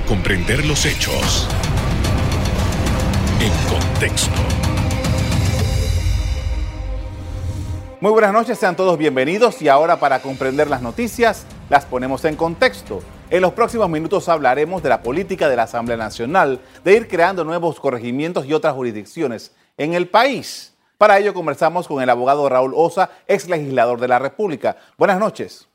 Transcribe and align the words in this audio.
para 0.00 0.06
comprender 0.06 0.64
los 0.66 0.86
hechos 0.86 1.48
en 3.40 3.50
contexto. 3.68 4.30
Muy 8.00 8.12
buenas 8.12 8.32
noches, 8.32 8.58
sean 8.58 8.76
todos 8.76 8.96
bienvenidos 8.96 9.60
y 9.62 9.68
ahora 9.68 9.98
para 9.98 10.20
comprender 10.20 10.68
las 10.68 10.80
noticias 10.80 11.44
las 11.68 11.84
ponemos 11.84 12.24
en 12.24 12.36
contexto. 12.36 13.02
En 13.30 13.42
los 13.42 13.52
próximos 13.52 13.88
minutos 13.90 14.28
hablaremos 14.28 14.82
de 14.82 14.88
la 14.88 15.02
política 15.02 15.48
de 15.48 15.56
la 15.56 15.64
Asamblea 15.64 15.96
Nacional 15.96 16.60
de 16.84 16.94
ir 16.94 17.08
creando 17.08 17.44
nuevos 17.44 17.80
corregimientos 17.80 18.46
y 18.46 18.54
otras 18.54 18.74
jurisdicciones 18.74 19.54
en 19.76 19.94
el 19.94 20.08
país. 20.08 20.74
Para 20.98 21.18
ello 21.18 21.34
conversamos 21.34 21.88
con 21.88 22.02
el 22.02 22.10
abogado 22.10 22.48
Raúl 22.48 22.72
Osa, 22.74 23.10
ex 23.26 23.48
legislador 23.48 24.00
de 24.00 24.08
la 24.08 24.18
República. 24.18 24.76
Buenas 24.96 25.18
noches. 25.18 25.68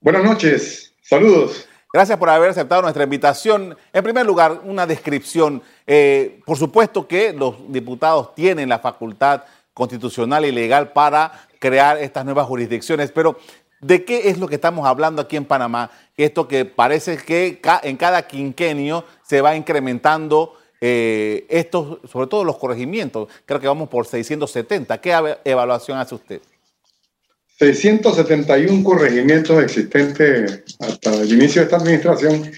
Buenas 0.00 0.24
noches, 0.24 0.94
saludos. 1.02 1.67
Gracias 1.90 2.18
por 2.18 2.28
haber 2.28 2.50
aceptado 2.50 2.82
nuestra 2.82 3.04
invitación. 3.04 3.74
En 3.94 4.04
primer 4.04 4.26
lugar, 4.26 4.60
una 4.64 4.86
descripción. 4.86 5.62
Eh, 5.86 6.40
por 6.44 6.58
supuesto 6.58 7.08
que 7.08 7.32
los 7.32 7.54
diputados 7.72 8.34
tienen 8.34 8.68
la 8.68 8.78
facultad 8.78 9.44
constitucional 9.72 10.44
y 10.44 10.52
legal 10.52 10.92
para 10.92 11.48
crear 11.58 11.96
estas 11.96 12.26
nuevas 12.26 12.46
jurisdicciones, 12.46 13.10
pero 13.10 13.38
¿de 13.80 14.04
qué 14.04 14.28
es 14.28 14.38
lo 14.38 14.48
que 14.48 14.56
estamos 14.56 14.86
hablando 14.86 15.22
aquí 15.22 15.36
en 15.36 15.46
Panamá? 15.46 15.90
Esto 16.16 16.46
que 16.46 16.66
parece 16.66 17.16
que 17.16 17.60
en 17.82 17.96
cada 17.96 18.26
quinquenio 18.26 19.04
se 19.22 19.40
va 19.40 19.56
incrementando 19.56 20.58
eh, 20.82 21.46
estos, 21.48 22.00
sobre 22.10 22.26
todo 22.26 22.44
los 22.44 22.58
corregimientos. 22.58 23.28
Creo 23.46 23.60
que 23.60 23.66
vamos 23.66 23.88
por 23.88 24.06
670. 24.06 25.00
¿Qué 25.00 25.36
evaluación 25.44 25.96
hace 25.96 26.14
usted? 26.14 26.42
671 27.58 28.84
corregimientos 28.84 29.62
existentes 29.62 30.62
hasta 30.78 31.14
el 31.14 31.32
inicio 31.32 31.60
de 31.60 31.64
esta 31.64 31.76
administración. 31.76 32.52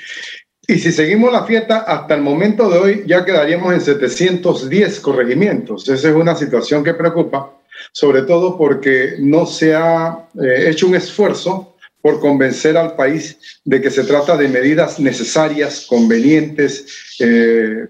Y 0.66 0.78
si 0.78 0.92
seguimos 0.92 1.32
la 1.32 1.44
fiesta, 1.44 1.78
hasta 1.78 2.14
el 2.14 2.20
momento 2.20 2.68
de 2.68 2.78
hoy 2.78 3.04
ya 3.06 3.24
quedaríamos 3.24 3.72
en 3.72 3.80
710 3.80 5.00
corregimientos. 5.00 5.88
Esa 5.88 6.10
es 6.10 6.14
una 6.14 6.36
situación 6.36 6.84
que 6.84 6.94
preocupa, 6.94 7.58
sobre 7.92 8.22
todo 8.22 8.58
porque 8.58 9.14
no 9.18 9.46
se 9.46 9.74
ha 9.74 10.28
eh, 10.40 10.68
hecho 10.68 10.86
un 10.86 10.94
esfuerzo 10.94 11.76
por 12.02 12.20
convencer 12.20 12.76
al 12.76 12.94
país 12.94 13.38
de 13.64 13.80
que 13.80 13.90
se 13.90 14.04
trata 14.04 14.36
de 14.36 14.48
medidas 14.48 15.00
necesarias, 15.00 15.86
convenientes, 15.88 16.86
eh, 17.18 17.88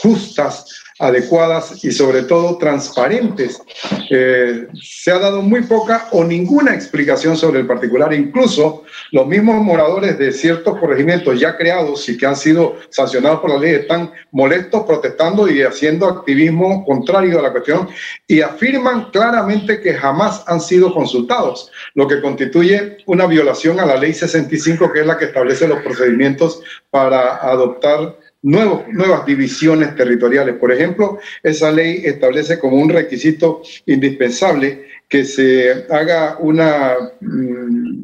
justas 0.00 0.81
adecuadas 1.02 1.84
y 1.84 1.90
sobre 1.90 2.22
todo 2.22 2.58
transparentes. 2.58 3.60
Eh, 4.08 4.68
se 4.80 5.10
ha 5.10 5.18
dado 5.18 5.42
muy 5.42 5.62
poca 5.62 6.06
o 6.12 6.22
ninguna 6.22 6.74
explicación 6.74 7.36
sobre 7.36 7.58
el 7.58 7.66
particular. 7.66 8.14
Incluso 8.14 8.84
los 9.10 9.26
mismos 9.26 9.56
moradores 9.62 10.16
de 10.16 10.30
ciertos 10.30 10.78
corregimientos 10.78 11.40
ya 11.40 11.56
creados 11.56 12.08
y 12.08 12.16
que 12.16 12.24
han 12.24 12.36
sido 12.36 12.76
sancionados 12.90 13.40
por 13.40 13.50
la 13.50 13.58
ley 13.58 13.74
están 13.74 14.12
molestos, 14.30 14.84
protestando 14.86 15.50
y 15.50 15.62
haciendo 15.62 16.06
activismo 16.06 16.84
contrario 16.84 17.40
a 17.40 17.42
la 17.42 17.50
cuestión 17.50 17.88
y 18.28 18.40
afirman 18.40 19.10
claramente 19.10 19.80
que 19.80 19.94
jamás 19.94 20.44
han 20.46 20.60
sido 20.60 20.94
consultados, 20.94 21.72
lo 21.94 22.06
que 22.06 22.20
constituye 22.20 22.98
una 23.06 23.26
violación 23.26 23.80
a 23.80 23.86
la 23.86 23.96
ley 23.96 24.14
65, 24.14 24.92
que 24.92 25.00
es 25.00 25.06
la 25.06 25.18
que 25.18 25.24
establece 25.24 25.66
los 25.66 25.82
procedimientos 25.82 26.60
para 26.90 27.36
adoptar 27.36 28.21
nuevas 28.42 29.24
divisiones 29.24 29.94
territoriales. 29.94 30.56
Por 30.56 30.72
ejemplo, 30.72 31.18
esa 31.42 31.70
ley 31.70 32.02
establece 32.04 32.58
como 32.58 32.76
un 32.76 32.88
requisito 32.88 33.62
indispensable 33.86 34.86
que 35.08 35.24
se 35.24 35.86
haga 35.90 36.36
una 36.40 36.94
mm, 37.20 38.02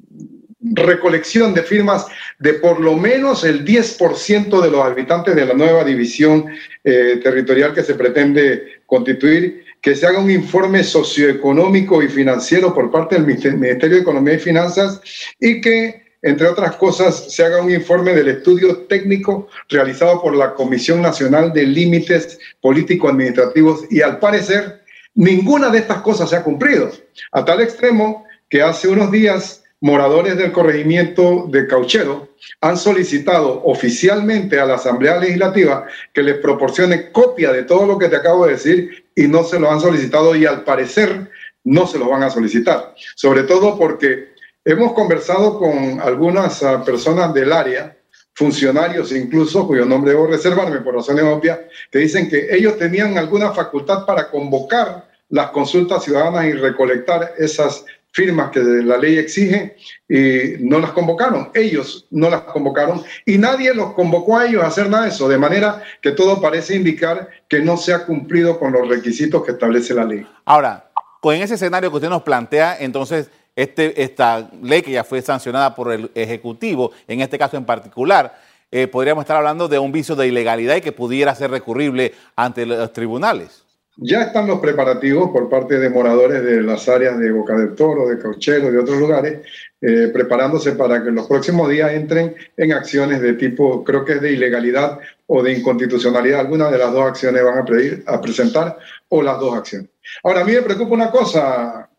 recolección 0.60 1.54
de 1.54 1.62
firmas 1.62 2.06
de 2.38 2.54
por 2.54 2.80
lo 2.80 2.94
menos 2.96 3.44
el 3.44 3.64
10% 3.64 4.60
de 4.60 4.70
los 4.70 4.84
habitantes 4.84 5.34
de 5.34 5.46
la 5.46 5.54
nueva 5.54 5.84
división 5.84 6.46
eh, 6.84 7.20
territorial 7.22 7.72
que 7.74 7.82
se 7.82 7.94
pretende 7.94 8.82
constituir, 8.86 9.64
que 9.80 9.94
se 9.94 10.06
haga 10.06 10.18
un 10.18 10.30
informe 10.30 10.82
socioeconómico 10.82 12.02
y 12.02 12.08
financiero 12.08 12.74
por 12.74 12.90
parte 12.90 13.14
del 13.14 13.26
Ministerio 13.26 13.96
de 13.96 14.02
Economía 14.02 14.34
y 14.34 14.38
Finanzas 14.38 15.00
y 15.40 15.60
que 15.60 16.07
entre 16.22 16.48
otras 16.48 16.76
cosas, 16.76 17.32
se 17.32 17.44
haga 17.44 17.62
un 17.62 17.70
informe 17.70 18.12
del 18.12 18.28
estudio 18.28 18.86
técnico 18.88 19.48
realizado 19.68 20.20
por 20.20 20.34
la 20.34 20.54
Comisión 20.54 21.00
Nacional 21.00 21.52
de 21.52 21.64
Límites 21.64 22.38
Político-Administrativos 22.60 23.84
y 23.90 24.00
al 24.00 24.18
parecer 24.18 24.82
ninguna 25.14 25.70
de 25.70 25.78
estas 25.78 26.02
cosas 26.02 26.30
se 26.30 26.36
ha 26.36 26.42
cumplido, 26.42 26.90
a 27.32 27.44
tal 27.44 27.60
extremo 27.60 28.24
que 28.48 28.62
hace 28.62 28.88
unos 28.88 29.10
días 29.10 29.62
moradores 29.80 30.36
del 30.36 30.52
corregimiento 30.52 31.46
de 31.48 31.66
Cauchero 31.66 32.28
han 32.60 32.76
solicitado 32.76 33.62
oficialmente 33.64 34.58
a 34.58 34.66
la 34.66 34.74
Asamblea 34.74 35.18
Legislativa 35.18 35.86
que 36.12 36.22
les 36.22 36.38
proporcione 36.38 37.12
copia 37.12 37.52
de 37.52 37.62
todo 37.62 37.86
lo 37.86 37.98
que 37.98 38.08
te 38.08 38.16
acabo 38.16 38.46
de 38.46 38.52
decir 38.52 39.06
y 39.14 39.28
no 39.28 39.44
se 39.44 39.60
lo 39.60 39.70
han 39.70 39.80
solicitado 39.80 40.34
y 40.34 40.46
al 40.46 40.64
parecer 40.64 41.30
no 41.64 41.86
se 41.86 41.98
lo 41.98 42.08
van 42.08 42.22
a 42.22 42.30
solicitar, 42.30 42.94
sobre 43.14 43.42
todo 43.42 43.78
porque 43.78 44.27
Hemos 44.68 44.92
conversado 44.92 45.58
con 45.58 45.98
algunas 45.98 46.62
ah, 46.62 46.84
personas 46.84 47.32
del 47.32 47.54
área, 47.54 47.96
funcionarios 48.34 49.12
incluso, 49.12 49.66
cuyo 49.66 49.86
nombre 49.86 50.10
debo 50.10 50.26
reservarme 50.26 50.82
por 50.82 50.94
razones 50.94 51.24
obvias, 51.24 51.60
que 51.90 52.00
dicen 52.00 52.28
que 52.28 52.54
ellos 52.54 52.76
tenían 52.76 53.16
alguna 53.16 53.52
facultad 53.52 54.04
para 54.04 54.30
convocar 54.30 55.08
las 55.30 55.52
consultas 55.52 56.04
ciudadanas 56.04 56.44
y 56.44 56.52
recolectar 56.52 57.32
esas 57.38 57.86
firmas 58.12 58.50
que 58.50 58.60
la 58.60 58.98
ley 58.98 59.16
exige 59.16 59.74
y 60.06 60.62
no 60.62 60.80
las 60.80 60.90
convocaron. 60.90 61.48
Ellos 61.54 62.06
no 62.10 62.28
las 62.28 62.42
convocaron 62.42 63.02
y 63.24 63.38
nadie 63.38 63.72
los 63.72 63.94
convocó 63.94 64.36
a 64.36 64.44
ellos 64.44 64.62
a 64.62 64.66
hacer 64.66 64.90
nada 64.90 65.04
de 65.04 65.08
eso, 65.12 65.30
de 65.30 65.38
manera 65.38 65.82
que 66.02 66.10
todo 66.10 66.42
parece 66.42 66.76
indicar 66.76 67.30
que 67.48 67.60
no 67.60 67.78
se 67.78 67.94
ha 67.94 68.04
cumplido 68.04 68.58
con 68.58 68.72
los 68.74 68.86
requisitos 68.86 69.42
que 69.46 69.52
establece 69.52 69.94
la 69.94 70.04
ley. 70.04 70.26
Ahora, 70.44 70.90
con 71.22 71.34
ese 71.36 71.54
escenario 71.54 71.88
que 71.88 71.96
usted 71.96 72.10
nos 72.10 72.22
plantea, 72.22 72.76
entonces 72.78 73.30
este, 73.58 74.00
esta 74.00 74.50
ley 74.62 74.82
que 74.82 74.92
ya 74.92 75.02
fue 75.02 75.20
sancionada 75.20 75.74
por 75.74 75.92
el 75.92 76.12
Ejecutivo, 76.14 76.92
en 77.08 77.20
este 77.22 77.38
caso 77.38 77.56
en 77.56 77.64
particular, 77.64 78.38
eh, 78.70 78.86
podríamos 78.86 79.22
estar 79.22 79.36
hablando 79.36 79.66
de 79.66 79.80
un 79.80 79.90
vicio 79.90 80.14
de 80.14 80.28
ilegalidad 80.28 80.76
y 80.76 80.80
que 80.80 80.92
pudiera 80.92 81.34
ser 81.34 81.50
recurrible 81.50 82.14
ante 82.36 82.64
los 82.64 82.92
tribunales. 82.92 83.64
Ya 83.96 84.22
están 84.22 84.46
los 84.46 84.60
preparativos 84.60 85.30
por 85.30 85.48
parte 85.48 85.80
de 85.80 85.90
moradores 85.90 86.44
de 86.44 86.62
las 86.62 86.88
áreas 86.88 87.18
de 87.18 87.32
Boca 87.32 87.56
del 87.56 87.74
Toro, 87.74 88.08
de 88.08 88.16
Cauchero, 88.16 88.70
de 88.70 88.78
otros 88.78 88.96
lugares, 88.96 89.40
eh, 89.80 90.10
preparándose 90.12 90.72
para 90.72 91.02
que 91.02 91.08
en 91.08 91.16
los 91.16 91.26
próximos 91.26 91.68
días 91.68 91.90
entren 91.90 92.36
en 92.56 92.72
acciones 92.72 93.20
de 93.20 93.32
tipo, 93.32 93.82
creo 93.82 94.04
que 94.04 94.12
es 94.12 94.20
de 94.20 94.34
ilegalidad 94.34 95.00
o 95.26 95.42
de 95.42 95.52
inconstitucionalidad. 95.52 96.38
Alguna 96.38 96.70
de 96.70 96.78
las 96.78 96.92
dos 96.92 97.08
acciones 97.08 97.42
van 97.42 97.58
a, 97.58 97.64
pedir, 97.64 98.04
a 98.06 98.20
presentar 98.20 98.78
o 99.08 99.20
las 99.20 99.40
dos 99.40 99.56
acciones. 99.56 99.90
Ahora, 100.22 100.42
a 100.42 100.44
mí 100.44 100.52
me 100.52 100.62
preocupa 100.62 100.94
una 100.94 101.10
cosa, 101.10 101.90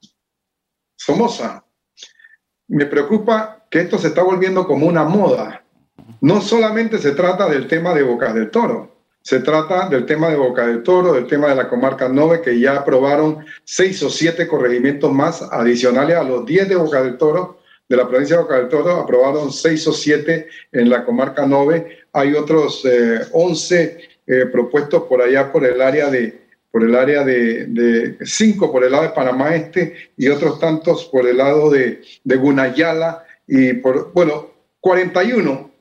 Somoza. 1.09 1.64
Me 2.68 2.86
preocupa 2.86 3.66
que 3.72 3.80
esto 3.81 3.97
se 3.97 4.09
está 4.09 4.22
volviendo 4.22 4.68
como 4.68 4.86
una 4.86 5.03
moda. 5.03 5.64
No 6.22 6.40
solamente 6.40 7.00
se 7.00 7.14
trata 7.14 7.50
del 7.50 7.68
tema 7.68 7.96
de 7.96 8.03
Bocas 8.03 8.36
del 8.36 8.52
Toro, 8.52 8.96
se 9.24 9.40
trata 9.40 9.90
del 9.90 10.06
tema 10.06 10.30
de 10.30 10.36
Boca 10.36 10.68
del 10.68 10.84
Toro, 10.84 11.14
del 11.14 11.25
tema 11.25 11.47
de 11.47 11.56
la 11.56 11.68
comarca 11.68 12.09
9, 12.09 12.42
que 12.44 12.59
ya 12.59 12.78
aprobaron 12.78 13.44
seis 13.64 14.03
o 14.03 14.09
siete 14.12 14.47
corregimientos 14.47 15.12
más 15.12 15.42
adicionales 15.42 16.16
a 16.16 16.24
los 16.24 16.46
diez 16.46 16.70
de 16.70 16.75
Boca 16.75 17.02
del 17.02 17.18
Toro, 17.18 17.59
de 17.88 17.97
la 17.97 18.08
provincia 18.08 18.38
de 18.38 18.44
Boca 18.44 18.58
del 18.58 18.70
Toro, 18.70 18.91
aprobaron 18.97 19.52
seis 19.52 19.88
o 19.88 19.94
siete 19.94 20.47
en 20.72 20.91
la 20.91 21.03
comarca 21.06 21.47
9. 21.47 22.06
Hay 22.14 22.36
otros 22.36 22.86
eh, 22.86 23.22
once 23.34 23.97
eh, 24.28 24.46
propuestos 24.46 25.03
por 25.03 25.24
allá 25.24 25.52
por 25.52 25.66
el 25.66 25.81
área 25.81 26.12
de, 26.12 26.49
por 26.72 26.84
el 26.84 26.96
área 26.96 27.24
de, 27.24 28.18
cinco 28.24 28.72
por 28.72 28.84
el 28.84 28.91
lado 28.91 29.03
de 29.03 29.09
Panamá 29.09 29.56
Este 29.56 29.96
y 30.18 30.28
otros 30.28 30.59
tantos 30.59 31.06
por 31.06 31.28
el 31.28 31.38
lado 31.38 31.69
de, 31.69 32.02
de 32.24 32.35
Gunayala 32.35 33.25
y 33.47 33.74
por, 33.74 34.13
bueno, 34.13 34.52
41 34.81 35.72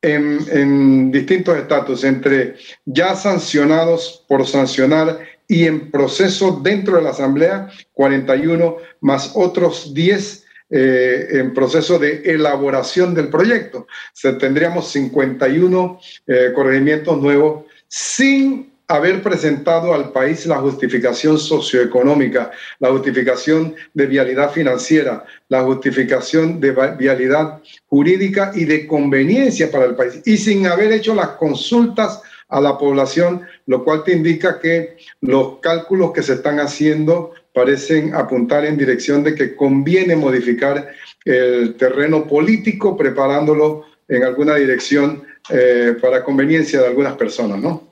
en, 0.00 0.38
en 0.50 1.10
distintos 1.10 1.56
estatus, 1.56 2.04
entre 2.04 2.56
ya 2.84 3.14
sancionados 3.14 4.24
por 4.28 4.46
sancionar 4.46 5.18
y 5.48 5.64
en 5.64 5.90
proceso 5.90 6.60
dentro 6.62 6.96
de 6.96 7.02
la 7.02 7.10
Asamblea, 7.10 7.70
41 7.94 8.76
más 9.00 9.32
otros 9.34 9.92
10 9.94 10.44
eh, 10.70 11.28
en 11.30 11.54
proceso 11.54 11.98
de 11.98 12.20
elaboración 12.26 13.14
del 13.14 13.28
proyecto. 13.28 13.86
O 14.24 14.36
tendríamos 14.36 14.88
51 14.92 16.00
eh, 16.26 16.52
corregimientos 16.54 17.18
nuevos 17.22 17.64
sin 17.88 18.70
haber 18.88 19.22
presentado 19.22 19.92
al 19.92 20.12
país 20.12 20.46
la 20.46 20.56
justificación 20.56 21.38
socioeconómica, 21.38 22.50
la 22.78 22.90
justificación 22.90 23.74
de 23.92 24.06
vialidad 24.06 24.50
financiera, 24.50 25.24
la 25.48 25.62
justificación 25.62 26.58
de 26.58 26.72
vialidad 26.98 27.60
jurídica 27.86 28.50
y 28.54 28.64
de 28.64 28.86
conveniencia 28.86 29.70
para 29.70 29.84
el 29.84 29.94
país, 29.94 30.22
y 30.24 30.38
sin 30.38 30.66
haber 30.66 30.90
hecho 30.92 31.14
las 31.14 31.28
consultas 31.30 32.22
a 32.48 32.62
la 32.62 32.78
población, 32.78 33.42
lo 33.66 33.84
cual 33.84 34.04
te 34.04 34.12
indica 34.12 34.58
que 34.58 34.96
los 35.20 35.58
cálculos 35.60 36.12
que 36.12 36.22
se 36.22 36.34
están 36.34 36.58
haciendo 36.58 37.34
parecen 37.52 38.14
apuntar 38.14 38.64
en 38.64 38.78
dirección 38.78 39.22
de 39.22 39.34
que 39.34 39.54
conviene 39.54 40.16
modificar 40.16 40.88
el 41.26 41.74
terreno 41.74 42.26
político 42.26 42.96
preparándolo 42.96 43.84
en 44.08 44.24
alguna 44.24 44.54
dirección 44.54 45.24
eh, 45.50 45.94
para 46.00 46.24
conveniencia 46.24 46.80
de 46.80 46.86
algunas 46.86 47.16
personas, 47.16 47.60
¿no? 47.60 47.87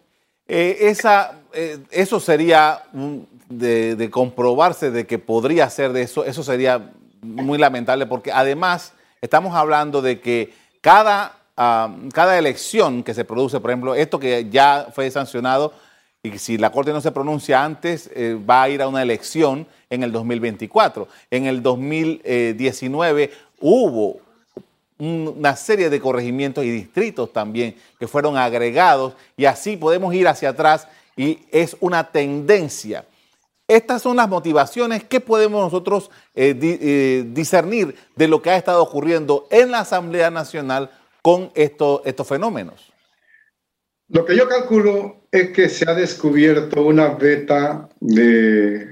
Eh, 0.48 0.76
esa, 0.82 1.40
eh, 1.52 1.78
eso 1.90 2.20
sería 2.20 2.82
de, 3.48 4.08
comprobarse 4.10 4.90
de 4.90 5.06
que 5.06 5.18
podría 5.18 5.68
ser 5.70 5.92
de 5.92 6.02
eso, 6.02 6.24
eso 6.24 6.42
sería 6.42 6.92
muy 7.22 7.58
lamentable 7.58 8.06
porque 8.06 8.30
además 8.30 8.92
estamos 9.20 9.54
hablando 9.56 10.02
de 10.02 10.20
que 10.20 10.54
cada, 10.80 11.36
ah, 11.56 11.94
cada 12.12 12.38
elección 12.38 13.02
que 13.02 13.14
se 13.14 13.24
produce, 13.24 13.58
por 13.58 13.70
ejemplo, 13.70 13.94
esto 13.94 14.20
que 14.20 14.48
ya 14.48 14.88
fue 14.92 15.10
sancionado, 15.10 15.72
y 16.22 16.38
si 16.38 16.58
la 16.58 16.70
Corte 16.70 16.92
no 16.92 17.00
se 17.00 17.12
pronuncia 17.12 17.64
antes, 17.64 18.10
va 18.18 18.64
a 18.64 18.68
ir 18.68 18.82
a 18.82 18.88
una 18.88 19.00
elección 19.00 19.64
en 19.90 20.02
el 20.02 20.10
2024. 20.10 21.06
En 21.30 21.46
el 21.46 21.62
2019 21.62 23.30
hubo 23.60 24.25
una 24.98 25.56
serie 25.56 25.90
de 25.90 26.00
corregimientos 26.00 26.64
y 26.64 26.70
distritos 26.70 27.32
también 27.32 27.76
que 27.98 28.08
fueron 28.08 28.36
agregados 28.36 29.14
y 29.36 29.44
así 29.44 29.76
podemos 29.76 30.14
ir 30.14 30.26
hacia 30.28 30.50
atrás 30.50 30.88
y 31.16 31.40
es 31.50 31.76
una 31.80 32.10
tendencia. 32.10 33.04
Estas 33.68 34.02
son 34.02 34.16
las 34.16 34.28
motivaciones 34.28 35.02
que 35.04 35.20
podemos 35.20 35.60
nosotros 35.60 36.10
eh, 36.34 36.56
eh, 36.62 37.24
discernir 37.28 37.96
de 38.14 38.28
lo 38.28 38.40
que 38.40 38.50
ha 38.50 38.56
estado 38.56 38.82
ocurriendo 38.82 39.48
en 39.50 39.72
la 39.72 39.80
Asamblea 39.80 40.30
Nacional 40.30 40.90
con 41.20 41.50
estos 41.54 42.28
fenómenos. 42.28 42.92
Lo 44.08 44.24
que 44.24 44.36
yo 44.36 44.48
calculo 44.48 45.26
es 45.32 45.50
que 45.50 45.68
se 45.68 45.90
ha 45.90 45.94
descubierto 45.94 46.82
una 46.82 47.08
beta 47.08 47.88
de 47.98 48.86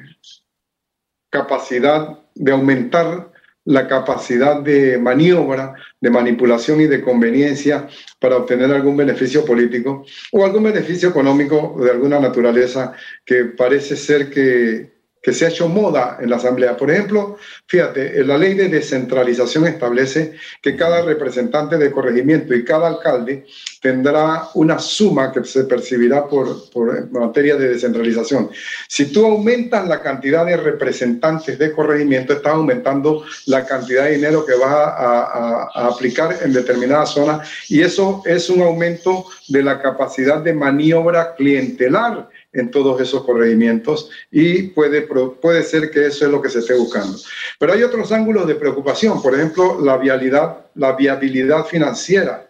capacidad 1.31 2.19
de 2.35 2.51
aumentar 2.53 3.31
la 3.65 3.89
capacidad 3.89 4.61
de 4.61 4.99
maniobra, 4.99 5.75
de 6.01 6.11
manipulación 6.11 6.81
y 6.81 6.87
de 6.87 7.01
conveniencia 7.01 7.89
para 8.19 8.37
obtener 8.37 8.71
algún 8.71 8.97
beneficio 8.97 9.45
político 9.45 10.05
o 10.33 10.45
algún 10.45 10.65
beneficio 10.65 11.09
económico 11.09 11.77
de 11.83 11.91
alguna 11.91 12.21
naturaleza 12.21 12.95
que 13.25 13.45
parece 13.47 13.97
ser 13.97 14.31
que 14.31 14.94
que 15.25 15.33
se 15.33 15.47
ha 15.47 15.49
hecho 15.49 15.69
moda 15.69 16.19
en 16.21 16.29
la 16.29 16.37
Asamblea. 16.37 16.77
Por 16.77 16.91
ejemplo, 16.91 17.39
fíjate, 17.67 18.23
la 18.25 18.37
ley 18.37 18.53
de 18.53 18.69
descentralización 18.69 19.67
establece 19.67 20.35
que 20.61 20.77
cada 20.77 21.01
representante 21.01 21.79
de 21.79 21.91
corregimiento 21.91 22.55
y 22.55 22.63
cada 22.63 22.89
alcalde 22.89 23.47
tendrá 23.81 24.49
una 24.53 24.79
suma 24.79 25.33
que 25.33 25.43
se 25.45 25.65
percibirá 25.65 26.29
por, 26.29 26.71
por 26.71 27.11
materia 27.11 27.57
de 27.57 27.71
descentralización. 27.71 28.51
Si 28.87 29.07
tú 29.07 29.25
aumentas 29.25 29.89
la 29.89 30.03
cantidad 30.03 30.45
de 30.45 30.59
representantes 30.59 31.59
de 31.59 31.73
corregimiento, 31.73 32.35
estás 32.35 32.53
aumentando 32.53 33.25
la 33.47 33.65
cantidad 33.65 34.05
de 34.05 34.17
dinero 34.17 34.45
que 34.45 34.57
vas 34.57 34.75
a, 34.75 35.71
a 35.75 35.87
aplicar 35.87 36.37
en 36.43 36.53
determinada 36.53 37.07
zona 37.07 37.41
y 37.71 37.81
eso 37.81 38.23
es 38.27 38.51
un 38.51 38.61
aumento 38.61 39.25
de 39.49 39.63
la 39.63 39.81
capacidad 39.81 40.43
de 40.43 40.53
maniobra 40.53 41.35
clientelar 41.35 42.29
en 42.55 42.71
todos 42.71 43.01
esos 43.01 43.25
corregimientos 43.25 44.11
y 44.31 44.63
puede, 44.69 45.03
puede 45.03 45.63
ser 45.63 45.91
que 45.91 46.07
eso 46.07 46.25
es 46.25 46.31
lo 46.31 46.41
que 46.41 46.49
se 46.49 46.61
esté 46.61 46.75
buscando. 46.75 47.19
Pero 47.59 47.73
hay 47.73 47.83
otros 47.83 48.11
ángulos 48.13 48.47
de 48.47 48.55
preocupación, 48.55 49.21
por 49.21 49.35
ejemplo, 49.35 49.81
la 49.81 49.97
viabilidad, 49.97 50.67
la 50.75 50.93
viabilidad 50.93 51.65
financiera. 51.67 52.49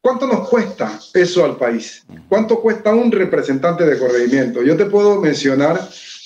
¿Cuánto 0.00 0.26
nos 0.26 0.48
cuesta 0.48 1.00
eso 1.14 1.44
al 1.44 1.56
país? 1.56 2.04
¿Cuánto 2.28 2.60
cuesta 2.60 2.94
un 2.94 3.10
representante 3.10 3.86
de 3.86 3.98
corregimiento? 3.98 4.62
Yo 4.62 4.76
te 4.76 4.84
puedo 4.86 5.20
mencionar 5.20 5.80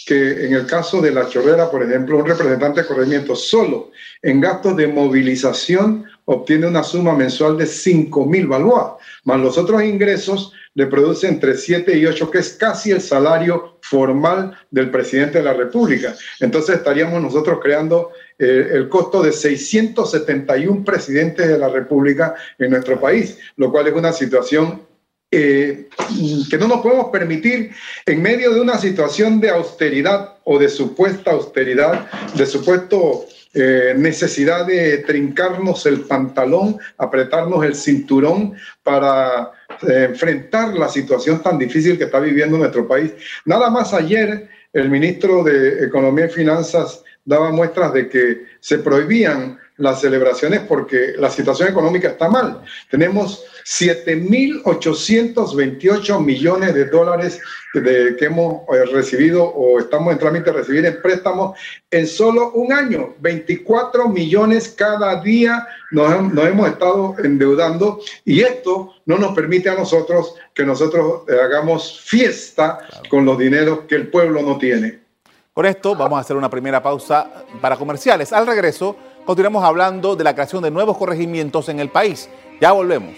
que 0.05 0.47
en 0.47 0.55
el 0.55 0.67
caso 0.67 1.01
de 1.01 1.13
La 1.13 1.29
Chorrera, 1.29 1.71
por 1.71 1.83
ejemplo, 1.83 2.19
un 2.19 2.27
representante 2.27 2.81
de 2.81 2.87
corregimiento 2.89 3.37
solo 3.37 3.91
en 4.23 4.41
gastos 4.41 4.77
de 4.77 4.89
movilización 4.89 6.07
obtiene 6.25 6.67
una 6.67 6.83
suma 6.83 7.15
mensual 7.15 7.57
de 7.57 7.67
5 7.67 8.27
mil 8.27 8.47
balboas, 8.47 8.95
más 9.25 9.39
los 9.39 9.57
otros 9.59 9.83
ingresos 9.83 10.53
le 10.79 10.87
produce 10.87 11.27
entre 11.27 11.57
7 11.57 11.99
y 11.99 12.07
8, 12.07 12.31
que 12.31 12.39
es 12.39 12.51
casi 12.51 12.93
el 12.93 13.01
salario 13.01 13.79
formal 13.83 14.57
del 14.71 14.93
presidente 14.93 15.39
de 15.39 15.45
la 15.45 15.53
República. 15.53 16.15
Entonces 16.39 16.77
estaríamos 16.77 17.21
nosotros 17.21 17.59
creando 17.61 18.13
eh, 18.39 18.69
el 18.75 18.89
costo 18.89 19.21
de 19.21 19.33
671 19.33 20.85
presidentes 20.85 21.49
de 21.49 21.59
la 21.59 21.69
República 21.69 22.37
en 22.61 22.71
nuestro 22.71 23.01
país, 23.01 23.37
lo 23.57 23.73
cual 23.73 23.89
es 23.89 23.95
una 23.95 24.13
situación 24.13 24.83
eh, 25.33 25.89
que 26.49 26.59
no 26.59 26.69
nos 26.69 26.81
podemos 26.81 27.07
permitir 27.11 27.73
en 28.07 28.23
medio 28.23 28.55
de 28.55 28.61
una 28.61 28.79
situación 28.79 29.41
de 29.41 29.51
austeridad 29.51 30.37
o 30.45 30.61
de 30.61 30.69
supuesta 30.69 31.33
austeridad, 31.33 32.09
de 32.35 32.47
supuesto 32.47 33.27
eh, 33.53 33.95
necesidad 33.97 34.65
de 34.65 34.99
trincarnos 34.99 35.87
el 35.87 36.03
pantalón, 36.03 36.79
apretarnos 36.99 37.65
el 37.65 37.75
cinturón 37.75 38.55
para 38.85 39.58
enfrentar 39.83 40.75
la 40.75 40.89
situación 40.89 41.43
tan 41.43 41.59
difícil 41.59 41.99
que 41.99 42.05
está 42.05 42.21
viviendo 42.21 42.59
nuestro 42.59 42.87
país. 42.87 43.13
Nada 43.45 43.71
más 43.71 43.95
ayer 43.95 44.49
el 44.73 44.91
ministro 44.91 45.43
de 45.43 45.85
Economía 45.85 46.27
y 46.27 46.31
Finanzas 46.31 47.03
daba 47.25 47.51
muestras 47.51 47.93
de 47.93 48.09
que 48.09 48.45
se 48.61 48.79
prohibían 48.79 49.59
las 49.79 50.01
celebraciones 50.01 50.61
porque 50.61 51.15
la 51.17 51.31
situación 51.31 51.69
económica 51.69 52.09
está 52.09 52.29
mal. 52.29 52.61
Tenemos 52.91 53.45
7.828 53.65 56.23
millones 56.23 56.75
de 56.75 56.85
dólares 56.87 57.41
de, 57.75 58.17
que 58.17 58.25
hemos 58.27 58.63
eh, 58.75 58.85
recibido 58.93 59.45
o 59.45 59.79
estamos 59.79 60.13
en 60.13 60.19
trámite 60.19 60.51
de 60.51 60.59
recibir 60.59 60.85
en 60.85 61.01
préstamos 61.01 61.59
en 61.91 62.07
solo 62.07 62.53
un 62.53 62.73
año. 62.73 63.15
24 63.21 64.09
millones 64.09 64.75
cada 64.77 65.21
día 65.23 65.67
nos, 65.91 66.33
nos 66.33 66.47
hemos 66.47 66.69
estado 66.69 67.15
endeudando 67.23 68.01
y 68.25 68.41
esto 68.41 68.95
no 69.07 69.19
nos 69.19 69.35
permite 69.35 69.69
a 69.69 69.75
nosotros 69.75 70.35
que 70.55 70.65
nosotros 70.65 71.23
eh, 71.29 71.37
hagamos 71.41 72.01
fiesta 72.05 72.81
con 73.09 73.25
los 73.25 73.39
dineros 73.39 73.81
que 73.89 73.95
el 73.95 74.09
pueblo 74.09 74.43
no 74.43 74.59
tiene. 74.59 75.07
Por 75.55 75.67
esto 75.67 75.97
vamos 75.97 76.19
a 76.19 76.21
hacer 76.21 76.37
una 76.37 76.49
primera 76.49 76.83
pausa 76.83 77.45
para 77.61 77.77
comerciales. 77.77 78.33
Al 78.33 78.47
regreso 78.47 78.97
continuamos 79.29 79.63
hablando 79.63 80.17
de 80.17 80.25
la 80.25 80.33
creación 80.33 80.63
de 80.63 80.71
nuevos 80.71 80.97
corregimientos 80.97 81.69
en 81.69 81.81
el 81.81 81.91
país. 81.91 82.31
Ya 82.63 82.73
volvemos. 82.73 83.15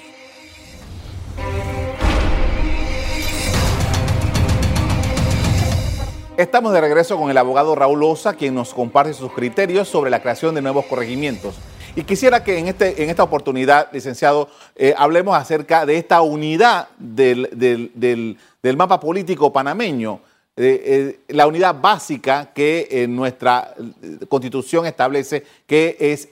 Estamos 6.36 6.72
de 6.72 6.80
regreso 6.80 7.16
con 7.16 7.30
el 7.30 7.38
abogado 7.38 7.76
Raúl 7.76 8.02
Osa, 8.02 8.34
quien 8.34 8.56
nos 8.56 8.74
comparte 8.74 9.14
sus 9.14 9.30
criterios 9.30 9.86
sobre 9.86 10.10
la 10.10 10.20
creación 10.20 10.56
de 10.56 10.62
nuevos 10.62 10.86
corregimientos. 10.86 11.54
Y 11.94 12.02
quisiera 12.02 12.42
que 12.42 12.58
en, 12.58 12.66
este, 12.66 13.04
en 13.04 13.08
esta 13.08 13.22
oportunidad, 13.22 13.92
licenciado, 13.92 14.48
eh, 14.74 14.92
hablemos 14.98 15.36
acerca 15.36 15.86
de 15.86 15.96
esta 15.96 16.22
unidad 16.22 16.88
del, 16.98 17.48
del 17.94 18.76
mapa 18.76 18.98
político 18.98 19.52
panameño. 19.52 20.22
Eh, 20.62 20.82
eh, 20.84 21.20
la 21.28 21.46
unidad 21.46 21.80
básica 21.80 22.50
que 22.54 22.86
en 22.90 23.16
nuestra 23.16 23.74
eh, 23.78 24.26
constitución 24.28 24.84
establece 24.84 25.42
que 25.66 25.96
es 25.98 26.28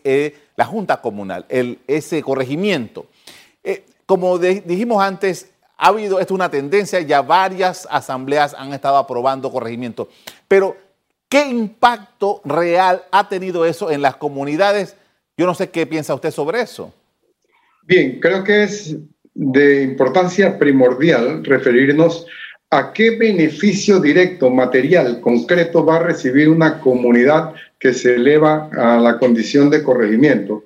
la 0.54 0.66
Junta 0.66 1.00
Comunal, 1.00 1.46
el, 1.48 1.78
ese 1.86 2.22
corregimiento. 2.22 3.06
como 4.04 4.38
dijimos 4.38 5.02
antes, 5.02 5.50
ha 5.78 5.88
habido, 5.88 6.20
esto 6.20 6.34
es 6.34 6.36
una 6.36 6.50
tendencia, 6.50 7.00
ya 7.00 7.22
varias 7.22 7.88
asambleas 7.90 8.52
han 8.52 8.74
estado 8.74 8.98
aprobando 8.98 9.50
corregimientos, 9.50 10.08
pero 10.46 10.76
¿qué 11.30 11.46
impacto 11.46 12.42
real 12.44 13.04
ha 13.10 13.30
tenido 13.30 13.64
eso 13.64 13.90
en 13.90 14.02
las 14.02 14.16
comunidades? 14.16 14.94
Yo 15.38 15.46
no 15.46 15.54
sé 15.54 15.70
qué 15.70 15.86
piensa 15.86 16.14
usted 16.14 16.32
sobre 16.32 16.60
eso. 16.60 16.92
Bien, 17.82 18.20
creo 18.20 18.44
que 18.44 18.64
es 18.64 18.94
de 19.32 19.84
importancia 19.84 20.58
primordial 20.58 21.44
referirnos 21.44 22.26
¿A 22.26 22.47
qué 22.92 23.16
beneficio 23.16 23.98
directo, 23.98 24.50
material, 24.50 25.20
concreto 25.20 25.84
va 25.84 25.96
a 25.96 26.02
recibir 26.02 26.48
una 26.48 26.80
comunidad 26.80 27.54
que 27.78 27.94
se 27.94 28.16
eleva 28.16 28.68
a 28.76 28.98
la 28.98 29.18
condición 29.18 29.70
de 29.70 29.82
corregimiento? 29.82 30.64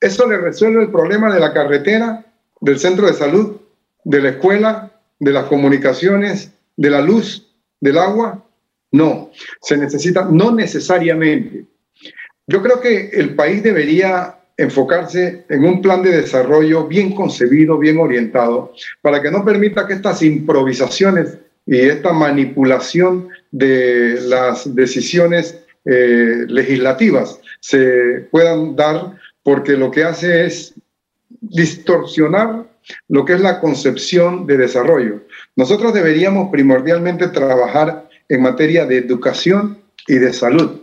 ¿Eso 0.00 0.26
le 0.26 0.38
resuelve 0.38 0.82
el 0.82 0.90
problema 0.90 1.32
de 1.32 1.40
la 1.40 1.52
carretera, 1.52 2.24
del 2.60 2.78
centro 2.78 3.06
de 3.06 3.12
salud, 3.12 3.56
de 4.04 4.22
la 4.22 4.30
escuela, 4.30 4.92
de 5.18 5.32
las 5.32 5.44
comunicaciones, 5.44 6.52
de 6.76 6.90
la 6.90 7.02
luz, 7.02 7.54
del 7.80 7.98
agua? 7.98 8.42
No, 8.92 9.30
se 9.60 9.76
necesita, 9.76 10.26
no 10.30 10.52
necesariamente. 10.52 11.66
Yo 12.46 12.62
creo 12.62 12.80
que 12.80 13.10
el 13.12 13.34
país 13.34 13.62
debería 13.62 14.39
enfocarse 14.60 15.44
en 15.48 15.64
un 15.64 15.80
plan 15.80 16.02
de 16.02 16.20
desarrollo 16.20 16.86
bien 16.86 17.14
concebido, 17.14 17.78
bien 17.78 17.98
orientado, 17.98 18.72
para 19.00 19.22
que 19.22 19.30
no 19.30 19.44
permita 19.44 19.86
que 19.86 19.94
estas 19.94 20.22
improvisaciones 20.22 21.38
y 21.66 21.78
esta 21.78 22.12
manipulación 22.12 23.28
de 23.50 24.20
las 24.22 24.74
decisiones 24.74 25.58
eh, 25.86 26.44
legislativas 26.46 27.40
se 27.60 28.26
puedan 28.30 28.76
dar, 28.76 29.16
porque 29.42 29.72
lo 29.72 29.90
que 29.90 30.04
hace 30.04 30.44
es 30.44 30.74
distorsionar 31.40 32.66
lo 33.08 33.24
que 33.24 33.34
es 33.34 33.40
la 33.40 33.60
concepción 33.60 34.46
de 34.46 34.58
desarrollo. 34.58 35.22
Nosotros 35.56 35.94
deberíamos 35.94 36.50
primordialmente 36.50 37.28
trabajar 37.28 38.08
en 38.28 38.42
materia 38.42 38.84
de 38.84 38.98
educación 38.98 39.78
y 40.06 40.14
de 40.14 40.32
salud. 40.32 40.80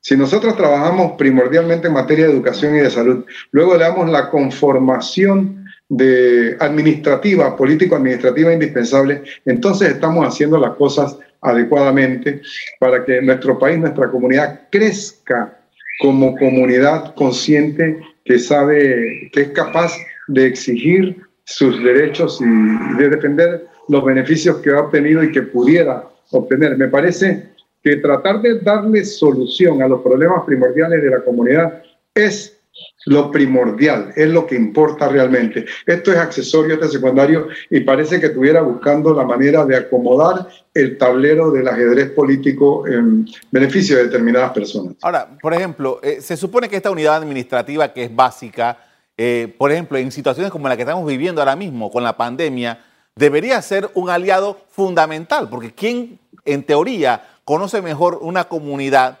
Si 0.00 0.16
nosotros 0.16 0.56
trabajamos 0.56 1.12
primordialmente 1.18 1.88
en 1.88 1.94
materia 1.94 2.26
de 2.26 2.32
educación 2.32 2.76
y 2.76 2.80
de 2.80 2.90
salud, 2.90 3.24
luego 3.50 3.76
le 3.76 3.84
damos 3.84 4.08
la 4.08 4.30
conformación 4.30 5.64
de 5.88 6.56
administrativa, 6.60 7.56
político-administrativa 7.56 8.52
indispensable, 8.52 9.22
entonces 9.44 9.90
estamos 9.90 10.26
haciendo 10.26 10.58
las 10.58 10.76
cosas 10.76 11.18
adecuadamente 11.40 12.42
para 12.78 13.04
que 13.04 13.22
nuestro 13.22 13.58
país, 13.58 13.78
nuestra 13.78 14.10
comunidad 14.10 14.68
crezca 14.70 15.58
como 16.00 16.36
comunidad 16.36 17.14
consciente 17.14 18.00
que 18.24 18.38
sabe, 18.38 19.30
que 19.32 19.42
es 19.42 19.48
capaz 19.48 19.92
de 20.28 20.46
exigir 20.46 21.16
sus 21.44 21.82
derechos 21.82 22.40
y 22.40 22.98
de 22.98 23.08
defender 23.08 23.66
los 23.88 24.04
beneficios 24.04 24.58
que 24.58 24.70
ha 24.70 24.80
obtenido 24.80 25.24
y 25.24 25.32
que 25.32 25.42
pudiera 25.42 26.04
obtener. 26.30 26.76
Me 26.76 26.88
parece 26.88 27.48
tratar 27.96 28.40
de 28.40 28.60
darle 28.60 29.04
solución 29.04 29.82
a 29.82 29.88
los 29.88 30.02
problemas 30.02 30.44
primordiales 30.44 31.02
de 31.02 31.10
la 31.10 31.20
comunidad 31.22 31.82
es 32.14 32.58
lo 33.06 33.30
primordial, 33.30 34.12
es 34.16 34.28
lo 34.28 34.46
que 34.46 34.54
importa 34.54 35.08
realmente. 35.08 35.64
Esto 35.86 36.12
es 36.12 36.18
accesorio, 36.18 36.74
este 36.74 36.88
secundario, 36.88 37.48
y 37.70 37.80
parece 37.80 38.20
que 38.20 38.26
estuviera 38.26 38.60
buscando 38.60 39.14
la 39.14 39.24
manera 39.24 39.64
de 39.64 39.76
acomodar 39.76 40.46
el 40.74 40.98
tablero 40.98 41.50
del 41.50 41.68
ajedrez 41.68 42.10
político 42.10 42.86
en 42.86 43.26
beneficio 43.50 43.96
de 43.96 44.04
determinadas 44.04 44.52
personas. 44.52 44.94
Ahora, 45.02 45.28
por 45.40 45.54
ejemplo, 45.54 46.00
eh, 46.02 46.20
se 46.20 46.36
supone 46.36 46.68
que 46.68 46.76
esta 46.76 46.90
unidad 46.90 47.16
administrativa 47.16 47.92
que 47.92 48.04
es 48.04 48.14
básica, 48.14 48.78
eh, 49.16 49.54
por 49.56 49.72
ejemplo, 49.72 49.96
en 49.98 50.12
situaciones 50.12 50.52
como 50.52 50.68
la 50.68 50.76
que 50.76 50.82
estamos 50.82 51.06
viviendo 51.06 51.40
ahora 51.40 51.56
mismo 51.56 51.90
con 51.90 52.04
la 52.04 52.16
pandemia, 52.16 52.84
debería 53.16 53.60
ser 53.62 53.90
un 53.94 54.10
aliado 54.10 54.58
fundamental, 54.68 55.48
porque 55.48 55.72
¿quién 55.72 56.20
en 56.44 56.62
teoría 56.62 57.22
conoce 57.48 57.80
mejor 57.80 58.18
una 58.20 58.44
comunidad 58.44 59.20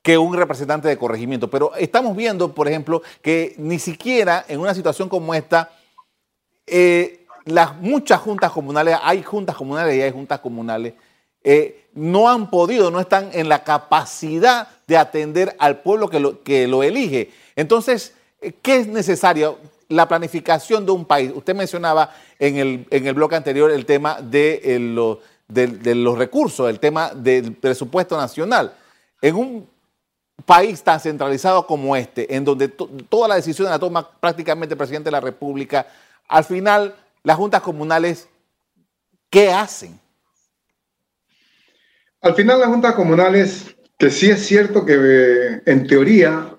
que 0.00 0.16
un 0.16 0.34
representante 0.34 0.88
de 0.88 0.96
corregimiento. 0.96 1.50
Pero 1.50 1.74
estamos 1.74 2.16
viendo, 2.16 2.54
por 2.54 2.68
ejemplo, 2.68 3.02
que 3.20 3.54
ni 3.58 3.78
siquiera 3.78 4.46
en 4.48 4.60
una 4.60 4.72
situación 4.72 5.10
como 5.10 5.34
esta, 5.34 5.72
eh, 6.66 7.26
las 7.44 7.76
muchas 7.76 8.18
juntas 8.20 8.50
comunales, 8.50 8.96
hay 9.02 9.22
juntas 9.22 9.56
comunales 9.56 9.94
y 9.94 10.00
hay 10.00 10.10
juntas 10.10 10.40
comunales, 10.40 10.94
eh, 11.44 11.88
no 11.92 12.30
han 12.30 12.48
podido, 12.48 12.90
no 12.90 12.98
están 12.98 13.28
en 13.34 13.50
la 13.50 13.62
capacidad 13.62 14.68
de 14.86 14.96
atender 14.96 15.54
al 15.58 15.80
pueblo 15.80 16.08
que 16.08 16.66
lo, 16.66 16.82
elige. 16.82 17.30
Entonces, 17.56 18.14
eh, 18.40 18.54
¿qué 18.62 18.76
es 18.76 18.86
necesario? 18.86 19.58
La 19.90 20.08
planificación 20.08 20.86
de 20.86 20.92
un 20.92 21.04
país. 21.04 21.30
Usted 21.34 21.54
mencionaba 21.54 22.10
en 22.38 22.56
el, 22.56 22.86
en 22.88 23.06
el 23.06 23.12
bloque 23.12 23.36
anterior 23.36 23.70
el 23.70 23.84
tema 23.84 24.22
de, 24.22 24.78
de 25.48 25.94
los 25.94 26.18
recursos, 26.18 26.68
el 26.68 26.80
tema 26.80 27.10
del 27.14 27.52
presupuesto 27.52 28.16
nacional. 28.16 28.74
En 29.22 29.34
un 29.36 29.68
país 30.44 30.82
tan 30.82 31.00
centralizado 31.00 31.66
como 31.66 31.96
este, 31.96 32.34
en 32.34 32.44
donde 32.44 32.68
toda 32.68 33.28
la 33.28 33.36
decisión 33.36 33.68
la 33.70 33.78
toma 33.78 34.08
prácticamente 34.20 34.74
el 34.74 34.78
presidente 34.78 35.06
de 35.06 35.12
la 35.12 35.20
República, 35.20 35.86
al 36.28 36.44
final 36.44 36.94
las 37.22 37.36
juntas 37.36 37.62
comunales, 37.62 38.28
¿qué 39.30 39.50
hacen? 39.50 39.98
Al 42.20 42.34
final 42.34 42.60
las 42.60 42.68
juntas 42.68 42.94
comunales, 42.94 43.76
que 43.98 44.10
sí 44.10 44.30
es 44.30 44.44
cierto 44.46 44.84
que 44.84 44.94
eh, 44.98 45.62
en 45.66 45.86
teoría 45.86 46.55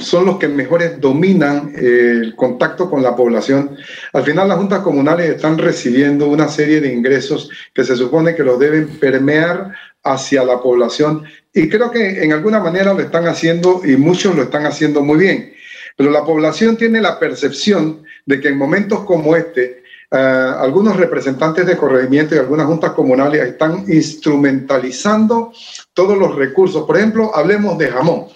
son 0.00 0.26
los 0.26 0.38
que 0.38 0.48
mejores 0.48 1.00
dominan 1.00 1.72
eh, 1.74 2.18
el 2.20 2.36
contacto 2.36 2.90
con 2.90 3.02
la 3.02 3.16
población. 3.16 3.76
Al 4.12 4.22
final 4.22 4.48
las 4.48 4.58
juntas 4.58 4.80
comunales 4.80 5.30
están 5.30 5.56
recibiendo 5.56 6.28
una 6.28 6.48
serie 6.48 6.80
de 6.80 6.92
ingresos 6.92 7.48
que 7.72 7.84
se 7.84 7.96
supone 7.96 8.34
que 8.34 8.44
los 8.44 8.58
deben 8.58 8.88
permear 8.98 9.72
hacia 10.04 10.44
la 10.44 10.60
población 10.60 11.24
y 11.54 11.68
creo 11.68 11.90
que 11.90 12.22
en 12.22 12.32
alguna 12.32 12.60
manera 12.60 12.92
lo 12.92 13.00
están 13.00 13.26
haciendo 13.26 13.82
y 13.84 13.96
muchos 13.96 14.34
lo 14.34 14.42
están 14.42 14.66
haciendo 14.66 15.02
muy 15.02 15.18
bien. 15.18 15.52
Pero 15.96 16.10
la 16.10 16.24
población 16.24 16.76
tiene 16.76 17.00
la 17.00 17.18
percepción 17.18 18.02
de 18.26 18.40
que 18.40 18.48
en 18.48 18.58
momentos 18.58 19.00
como 19.04 19.36
este, 19.36 19.82
eh, 20.10 20.16
algunos 20.16 20.96
representantes 20.96 21.66
de 21.66 21.76
corregimiento 21.76 22.34
y 22.34 22.38
algunas 22.38 22.66
juntas 22.66 22.92
comunales 22.92 23.42
están 23.42 23.84
instrumentalizando 23.88 25.52
todos 25.92 26.16
los 26.18 26.34
recursos. 26.34 26.86
Por 26.86 26.96
ejemplo, 26.96 27.34
hablemos 27.34 27.78
de 27.78 27.88
jamón. 27.88 28.26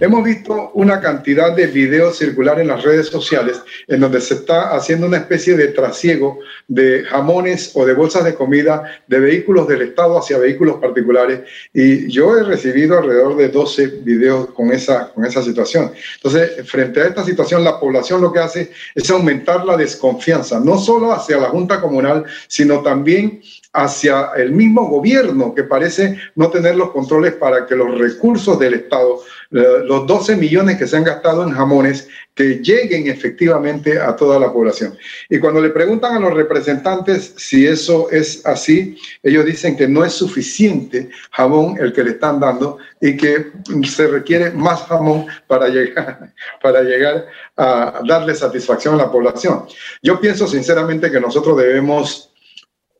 Hemos 0.00 0.24
visto 0.24 0.70
una 0.74 1.00
cantidad 1.00 1.54
de 1.54 1.66
videos 1.66 2.18
circular 2.18 2.60
en 2.60 2.68
las 2.68 2.82
redes 2.82 3.08
sociales 3.08 3.60
en 3.86 4.00
donde 4.00 4.20
se 4.20 4.34
está 4.34 4.74
haciendo 4.74 5.06
una 5.06 5.18
especie 5.18 5.56
de 5.56 5.68
trasiego 5.68 6.38
de 6.68 7.04
jamones 7.04 7.72
o 7.74 7.84
de 7.84 7.94
bolsas 7.94 8.24
de 8.24 8.34
comida 8.34 9.02
de 9.06 9.20
vehículos 9.20 9.68
del 9.68 9.82
Estado 9.82 10.18
hacia 10.18 10.38
vehículos 10.38 10.76
particulares. 10.76 11.40
Y 11.72 12.10
yo 12.10 12.36
he 12.36 12.42
recibido 12.42 12.98
alrededor 12.98 13.36
de 13.36 13.48
12 13.48 13.86
videos 14.02 14.50
con 14.50 14.72
esa, 14.72 15.12
con 15.12 15.24
esa 15.24 15.42
situación. 15.42 15.92
Entonces, 16.16 16.68
frente 16.68 17.00
a 17.00 17.06
esta 17.06 17.24
situación, 17.24 17.64
la 17.64 17.78
población 17.78 18.20
lo 18.20 18.32
que 18.32 18.40
hace 18.40 18.72
es 18.94 19.10
aumentar 19.10 19.64
la 19.64 19.76
desconfianza, 19.76 20.60
no 20.60 20.78
solo 20.78 21.12
hacia 21.12 21.38
la 21.38 21.48
Junta 21.48 21.80
Comunal, 21.80 22.24
sino 22.48 22.82
también 22.82 23.40
hacia 23.72 24.32
el 24.36 24.52
mismo 24.52 24.86
gobierno 24.86 25.54
que 25.54 25.64
parece 25.64 26.18
no 26.36 26.50
tener 26.50 26.76
los 26.76 26.90
controles 26.90 27.34
para 27.34 27.66
que 27.66 27.74
los 27.74 27.98
recursos 27.98 28.58
del 28.58 28.74
Estado, 28.74 29.20
los 29.50 30.06
12 30.06 30.36
millones 30.36 30.76
que 30.76 30.86
se 30.86 30.96
han 30.96 31.04
gastado 31.04 31.42
en 31.42 31.52
jamones, 31.52 32.08
que 32.34 32.60
lleguen 32.62 33.08
efectivamente 33.08 33.98
a 33.98 34.16
toda 34.16 34.38
la 34.38 34.52
población. 34.52 34.96
Y 35.28 35.38
cuando 35.38 35.60
le 35.60 35.70
preguntan 35.70 36.16
a 36.16 36.20
los 36.20 36.34
representantes 36.34 37.34
si 37.36 37.66
eso 37.66 38.10
es 38.10 38.44
así, 38.46 38.96
ellos 39.22 39.44
dicen 39.44 39.76
que 39.76 39.88
no 39.88 40.04
es 40.04 40.12
suficiente 40.12 41.10
jamón 41.30 41.76
el 41.78 41.92
que 41.92 42.04
le 42.04 42.12
están 42.12 42.40
dando 42.40 42.78
y 43.00 43.16
que 43.16 43.52
se 43.84 44.06
requiere 44.06 44.50
más 44.50 44.82
jamón 44.82 45.26
para 45.46 45.68
llegar, 45.68 46.32
para 46.62 46.82
llegar 46.82 47.26
a 47.56 48.00
darle 48.06 48.34
satisfacción 48.34 48.94
a 48.94 49.04
la 49.04 49.12
población. 49.12 49.64
Yo 50.02 50.18
pienso 50.20 50.46
sinceramente 50.46 51.10
que 51.10 51.20
nosotros 51.20 51.56
debemos 51.58 52.31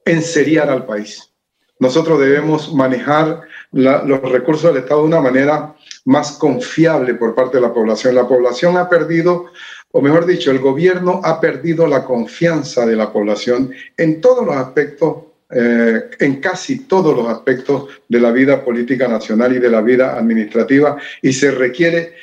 enseriar 0.04 0.70
al 0.70 0.86
país. 0.86 1.32
Nosotros 1.78 2.20
debemos 2.20 2.72
manejar 2.72 3.42
los 3.72 4.22
recursos 4.30 4.72
del 4.72 4.84
Estado 4.84 5.00
de 5.00 5.08
una 5.08 5.20
manera 5.20 5.74
más 6.04 6.32
confiable 6.32 7.14
por 7.14 7.34
parte 7.34 7.56
de 7.56 7.62
la 7.62 7.74
población. 7.74 8.14
La 8.14 8.28
población 8.28 8.76
ha 8.76 8.88
perdido, 8.88 9.46
o 9.90 10.00
mejor 10.00 10.24
dicho, 10.24 10.52
el 10.52 10.60
gobierno 10.60 11.20
ha 11.24 11.40
perdido 11.40 11.88
la 11.88 12.04
confianza 12.04 12.86
de 12.86 12.94
la 12.94 13.12
población 13.12 13.72
en 13.96 14.20
todos 14.20 14.46
los 14.46 14.54
aspectos, 14.54 15.24
eh, 15.50 16.02
en 16.20 16.40
casi 16.40 16.84
todos 16.86 17.16
los 17.16 17.28
aspectos 17.28 17.88
de 18.08 18.20
la 18.20 18.30
vida 18.30 18.64
política 18.64 19.08
nacional 19.08 19.56
y 19.56 19.58
de 19.58 19.70
la 19.70 19.80
vida 19.80 20.16
administrativa, 20.16 20.96
y 21.20 21.32
se 21.32 21.50
requiere 21.50 22.14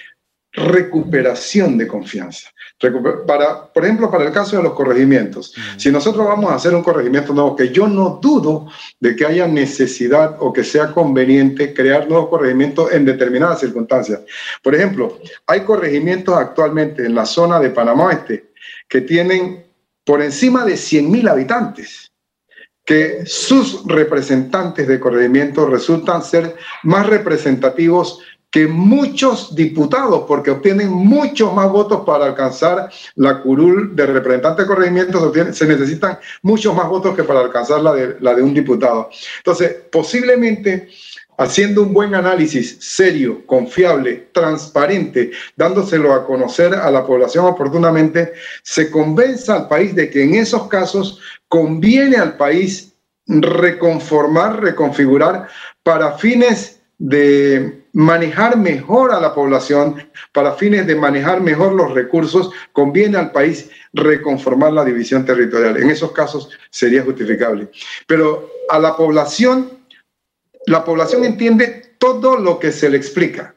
recuperación 0.52 1.78
de 1.78 1.88
confianza. 1.88 2.50
Para, 3.28 3.72
por 3.72 3.84
ejemplo, 3.84 4.10
para 4.10 4.26
el 4.26 4.32
caso 4.32 4.56
de 4.56 4.64
los 4.64 4.74
corregimientos, 4.74 5.54
si 5.78 5.92
nosotros 5.92 6.26
vamos 6.26 6.50
a 6.50 6.56
hacer 6.56 6.74
un 6.74 6.82
corregimiento 6.82 7.34
nuevo, 7.34 7.56
que 7.56 7.70
yo 7.70 7.88
no 7.88 8.20
dudo 8.22 8.68
de 9.00 9.16
que 9.16 9.26
haya 9.26 9.48
necesidad 9.48 10.38
o 10.40 10.54
que 10.54 10.64
sea 10.64 10.94
conveniente 10.94 11.74
crear 11.74 12.08
nuevos 12.08 12.30
corregimientos 12.30 12.92
en 12.94 13.06
determinadas 13.06 13.60
circunstancias. 13.60 14.22
Por 14.64 14.76
ejemplo, 14.76 15.20
hay 15.46 15.62
corregimientos 15.62 16.36
actualmente 16.38 17.06
en 17.06 17.16
la 17.16 17.26
zona 17.26 17.60
de 17.60 17.70
Panamá 17.70 18.14
Este 18.14 18.52
que 18.88 19.02
tienen 19.02 19.66
por 20.06 20.22
encima 20.22 20.66
de 20.66 20.74
100.000 20.74 21.30
habitantes 21.30 22.10
que 22.90 23.24
sus 23.28 23.86
representantes 23.86 24.88
de 24.88 25.00
corregimiento 25.00 25.68
resultan 25.68 26.24
ser 26.24 26.56
más 26.82 27.06
representativos 27.06 28.20
que 28.52 28.68
muchos 28.68 29.54
diputados, 29.56 30.26
porque 30.28 30.52
obtienen 30.52 30.92
muchos 30.92 31.54
más 31.54 31.70
votos 31.72 32.02
para 32.06 32.26
alcanzar 32.26 32.90
la 33.16 33.42
curul 33.42 33.96
de 33.96 34.06
representantes 34.08 34.66
de 34.66 34.74
corregimiento, 34.74 35.34
se 35.54 35.68
necesitan 35.68 36.18
muchos 36.42 36.76
más 36.76 36.88
votos 36.88 37.16
que 37.16 37.24
para 37.24 37.42
alcanzar 37.42 37.82
la 37.82 37.94
de, 37.94 38.18
la 38.20 38.34
de 38.34 38.42
un 38.42 38.54
diputado. 38.54 39.10
Entonces, 39.38 39.76
posiblemente 39.92 40.90
haciendo 41.40 41.84
un 41.84 41.94
buen 41.94 42.14
análisis 42.16 42.78
serio, 42.82 43.46
confiable, 43.46 44.28
transparente, 44.34 45.32
dándoselo 45.56 46.14
a 46.14 46.26
conocer 46.26 46.74
a 46.74 46.92
la 46.92 47.06
población 47.06 47.46
oportunamente, 47.46 48.34
se 48.62 48.92
convenza 48.92 49.56
al 49.56 49.68
país 49.70 49.96
de 49.96 50.10
que 50.10 50.24
en 50.24 50.36
esos 50.36 50.68
casos 50.68 51.22
conviene 51.48 52.18
al 52.18 52.36
país 52.36 52.94
reconformar, 53.26 54.62
reconfigurar 54.62 55.48
para 55.82 56.18
fines 56.18 56.82
de 56.98 57.79
manejar 57.94 58.58
mejor 58.58 59.12
a 59.12 59.20
la 59.20 59.34
población, 59.34 60.08
para 60.32 60.54
fines 60.54 60.88
de 60.88 60.96
manejar 60.96 61.42
mejor 61.42 61.74
los 61.74 61.94
recursos, 61.94 62.52
conviene 62.74 63.18
al 63.18 63.32
país 63.32 63.70
reconformar 63.94 64.74
la 64.74 64.86
división 64.86 65.26
territorial. 65.26 65.78
En 65.78 65.90
esos 65.90 66.12
casos 66.12 66.50
sería 66.70 67.04
justificable. 67.04 67.70
Pero 68.08 68.50
a 68.70 68.80
la 68.80 68.96
población, 68.96 69.72
la 70.66 70.84
población 70.84 71.24
entiende 71.26 71.96
todo 71.98 72.38
lo 72.38 72.60
que 72.60 72.72
se 72.72 72.90
le 72.90 72.98
explica. 72.98 73.56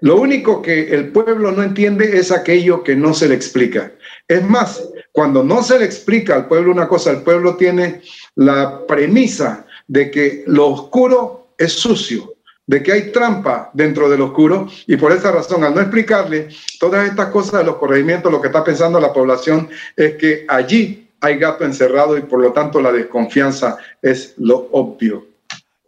Lo 0.00 0.16
único 0.16 0.62
que 0.62 0.94
el 0.94 1.08
pueblo 1.08 1.52
no 1.52 1.62
entiende 1.62 2.18
es 2.18 2.30
aquello 2.30 2.82
que 2.82 2.96
no 2.96 3.14
se 3.14 3.28
le 3.28 3.34
explica. 3.34 3.92
Es 4.28 4.42
más, 4.42 4.82
cuando 5.12 5.42
no 5.42 5.62
se 5.62 5.78
le 5.78 5.84
explica 5.84 6.34
al 6.34 6.48
pueblo 6.48 6.72
una 6.72 6.88
cosa, 6.88 7.10
el 7.10 7.22
pueblo 7.22 7.56
tiene 7.56 8.02
la 8.34 8.86
premisa 8.86 9.66
de 9.86 10.10
que 10.10 10.44
lo 10.46 10.68
oscuro 10.68 11.48
es 11.56 11.72
sucio, 11.72 12.35
de 12.66 12.82
que 12.82 12.92
hay 12.92 13.12
trampa 13.12 13.70
dentro 13.72 14.08
del 14.08 14.20
oscuro 14.20 14.68
y 14.86 14.96
por 14.96 15.12
esa 15.12 15.30
razón, 15.30 15.62
al 15.64 15.74
no 15.74 15.80
explicarle 15.80 16.48
todas 16.80 17.08
estas 17.08 17.28
cosas 17.28 17.60
de 17.60 17.64
los 17.64 17.76
corregimientos, 17.76 18.30
lo 18.30 18.40
que 18.40 18.48
está 18.48 18.64
pensando 18.64 19.00
la 19.00 19.12
población 19.12 19.68
es 19.96 20.16
que 20.16 20.44
allí 20.48 21.08
hay 21.20 21.38
gato 21.38 21.64
encerrado 21.64 22.18
y 22.18 22.22
por 22.22 22.40
lo 22.40 22.52
tanto 22.52 22.80
la 22.80 22.92
desconfianza 22.92 23.78
es 24.02 24.34
lo 24.38 24.68
obvio. 24.72 25.26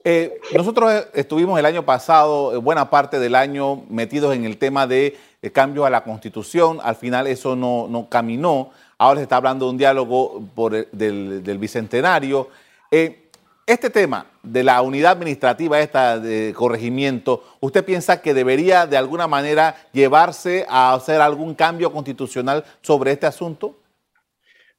Eh, 0.04 0.40
nosotros 0.54 1.06
estuvimos 1.12 1.58
el 1.58 1.66
año 1.66 1.84
pasado, 1.84 2.54
eh, 2.54 2.56
buena 2.56 2.88
parte 2.88 3.18
del 3.18 3.34
año, 3.34 3.82
metidos 3.90 4.34
en 4.34 4.44
el 4.44 4.56
tema 4.56 4.86
de, 4.86 5.16
cambio 5.52 5.84
a 5.84 5.90
la 5.90 6.02
constitución. 6.02 6.78
Al 6.82 6.96
final 6.96 7.26
eso 7.26 7.54
no, 7.54 8.06
caminó. 8.08 8.70
Ahora 8.96 9.18
se 9.18 9.24
está 9.24 9.36
hablando 9.36 9.66
de 9.66 9.72
un 9.72 9.78
diálogo 9.78 10.42
por 10.54 10.90
del, 10.90 11.58
bicentenario. 11.58 12.48
Eh, 12.90 13.28
este 13.66 13.90
tema 13.90 14.24
de 14.52 14.64
la 14.64 14.82
unidad 14.82 15.12
administrativa, 15.12 15.80
esta 15.80 16.18
de 16.18 16.52
corregimiento, 16.56 17.44
¿usted 17.60 17.84
piensa 17.84 18.20
que 18.22 18.34
debería 18.34 18.86
de 18.86 18.96
alguna 18.96 19.26
manera 19.26 19.76
llevarse 19.92 20.66
a 20.68 20.94
hacer 20.94 21.20
algún 21.20 21.54
cambio 21.54 21.92
constitucional 21.92 22.64
sobre 22.80 23.12
este 23.12 23.26
asunto? 23.26 23.76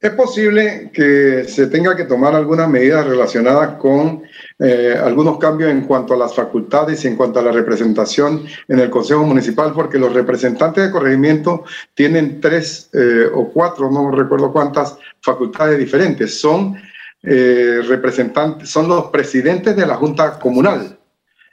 Es 0.00 0.12
posible 0.12 0.90
que 0.94 1.44
se 1.46 1.66
tenga 1.66 1.94
que 1.94 2.04
tomar 2.04 2.34
algunas 2.34 2.66
medidas 2.70 3.06
relacionadas 3.06 3.76
con 3.76 4.22
eh, 4.58 4.98
algunos 4.98 5.36
cambios 5.36 5.70
en 5.70 5.82
cuanto 5.82 6.14
a 6.14 6.16
las 6.16 6.34
facultades 6.34 7.04
y 7.04 7.08
en 7.08 7.16
cuanto 7.16 7.38
a 7.38 7.42
la 7.42 7.52
representación 7.52 8.46
en 8.66 8.78
el 8.78 8.88
Consejo 8.88 9.24
Municipal, 9.24 9.74
porque 9.74 9.98
los 9.98 10.14
representantes 10.14 10.86
de 10.86 10.90
corregimiento 10.90 11.64
tienen 11.92 12.40
tres 12.40 12.88
eh, 12.94 13.26
o 13.30 13.50
cuatro, 13.50 13.90
no 13.90 14.10
recuerdo 14.10 14.50
cuántas, 14.50 14.96
facultades 15.20 15.78
diferentes. 15.78 16.40
Son 16.40 16.76
eh, 17.22 17.82
representantes, 17.86 18.70
son 18.70 18.88
los 18.88 19.06
presidentes 19.06 19.76
de 19.76 19.86
la 19.86 19.96
Junta 19.96 20.38
Comunal. 20.38 20.98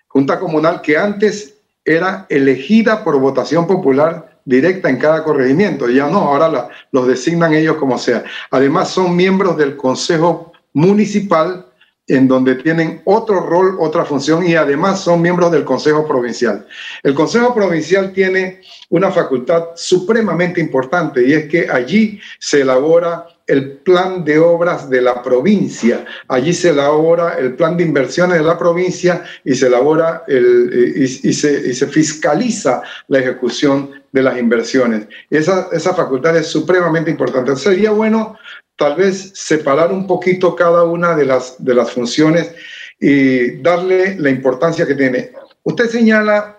Junta 0.08 0.40
Comunal 0.40 0.82
que 0.82 0.98
antes 0.98 1.56
era 1.84 2.26
elegida 2.30 3.04
por 3.04 3.20
votación 3.20 3.68
popular 3.68 4.40
directa 4.46 4.90
en 4.90 4.98
cada 4.98 5.24
corregimiento. 5.24 5.90
Ya 5.90 6.08
no, 6.08 6.20
ahora 6.20 6.70
los 6.92 7.08
designan 7.08 7.54
ellos 7.54 7.76
como 7.76 7.98
sea. 7.98 8.24
Además 8.52 8.90
son 8.90 9.16
miembros 9.16 9.58
del 9.58 9.76
Consejo 9.76 10.54
Municipal 10.74 11.66
en 12.08 12.28
donde 12.28 12.56
tienen 12.56 13.02
otro 13.04 13.42
rol, 13.42 13.76
otra 13.80 14.06
función 14.06 14.48
y 14.48 14.56
además 14.56 15.02
son 15.02 15.22
miembros 15.22 15.52
del 15.52 15.66
Consejo 15.66 16.08
Provincial. 16.08 16.66
El 17.04 17.14
Consejo 17.14 17.54
Provincial 17.54 18.14
tiene 18.14 18.62
una 18.90 19.12
facultad 19.12 19.66
supremamente 19.76 20.62
importante 20.62 21.28
y 21.28 21.34
es 21.34 21.50
que 21.50 21.70
allí 21.70 22.22
se 22.40 22.62
elabora 22.62 23.28
el 23.48 23.78
plan 23.78 24.26
de 24.26 24.38
obras 24.38 24.90
de 24.90 25.02
la 25.02 25.24
provincia. 25.24 26.06
Allí 26.28 26.54
se 26.54 26.70
elabora 26.70 27.38
el 27.40 27.56
plan 27.56 27.78
de 27.78 27.86
inversiones 27.86 28.38
de 28.38 28.44
la 28.44 28.58
provincia 28.58 29.24
y 29.44 29.56
se 29.56 29.68
elabora 29.68 30.24
el, 30.28 30.94
y, 30.96 31.34
se, 31.34 31.88
fiscaliza 31.88 32.82
la 33.08 33.20
ejecución 33.20 33.92
de 34.12 34.22
las 34.22 34.38
inversiones. 34.38 35.08
Esa, 35.30 35.70
esa 35.72 35.94
facultad 35.94 36.36
es 36.36 36.48
supremamente 36.48 37.10
importante. 37.10 37.56
Sería 37.56 37.92
bueno 37.92 38.38
tal 38.76 38.96
vez 38.96 39.32
separar 39.34 39.92
un 39.92 40.06
poquito 40.06 40.56
cada 40.56 40.84
una 40.84 41.16
de 41.16 41.26
las, 41.26 41.56
de 41.64 41.74
las 41.74 41.92
funciones 41.92 42.54
y 43.00 43.62
darle 43.62 44.16
la 44.20 44.30
importancia 44.30 44.86
que 44.86 44.96
tiene. 44.96 45.32
Usted 45.64 45.90
señala 45.90 46.58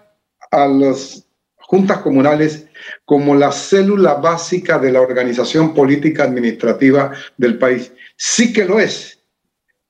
a 0.51 0.67
las 0.67 1.28
juntas 1.69 1.99
comunales 1.99 2.67
como 3.05 3.35
la 3.35 3.53
célula 3.53 4.15
básica 4.15 4.79
de 4.79 4.91
la 4.91 5.03
organización 5.03 5.75
política 5.75 6.25
administrativa 6.25 7.13
del 7.37 7.59
país. 7.59 7.93
Sí 8.17 8.55
que 8.55 8.65
lo 8.65 8.81
es, 8.81 9.19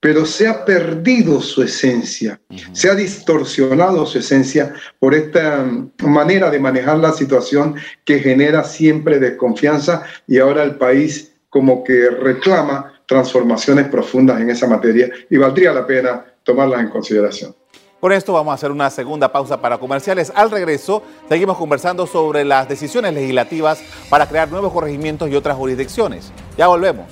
pero 0.01 0.25
se 0.25 0.49
ha 0.49 0.65
perdido 0.65 1.39
su 1.41 1.63
esencia, 1.63 2.41
se 2.73 2.89
ha 2.89 2.95
distorsionado 2.95 4.05
su 4.05 4.19
esencia 4.19 4.73
por 4.99 5.15
esta 5.15 5.65
manera 6.03 6.51
de 6.51 6.59
manejar 6.59 6.97
la 6.97 7.13
situación 7.13 7.75
que 8.03 8.19
genera 8.19 8.65
siempre 8.65 9.17
desconfianza 9.17 10.03
y 10.27 10.37
ahora 10.39 10.63
el 10.63 10.75
país 10.75 11.31
como 11.47 11.85
que 11.85 12.09
reclama 12.09 13.01
transformaciones 13.05 13.87
profundas 13.87 14.41
en 14.41 14.49
esa 14.49 14.67
materia 14.67 15.09
y 15.29 15.37
valdría 15.37 15.71
la 15.71 15.87
pena 15.87 16.25
tomarlas 16.43 16.81
en 16.81 16.89
consideración. 16.89 17.55
Por 17.99 18.13
esto 18.13 18.31
vamos 18.31 18.51
a 18.51 18.55
hacer 18.55 18.71
una 18.71 18.89
segunda 18.89 19.29
pausa 19.29 19.59
para 19.59 19.77
comerciales. 19.77 20.31
Al 20.33 20.49
regreso, 20.49 21.03
seguimos 21.27 21.57
conversando 21.57 22.07
sobre 22.07 22.45
las 22.45 22.69
decisiones 22.69 23.13
legislativas 23.13 23.83
para 24.09 24.25
crear 24.25 24.49
nuevos 24.49 24.71
corregimientos 24.71 25.29
y 25.29 25.35
otras 25.35 25.57
jurisdicciones. 25.57 26.31
Ya 26.57 26.67
volvemos. 26.67 27.07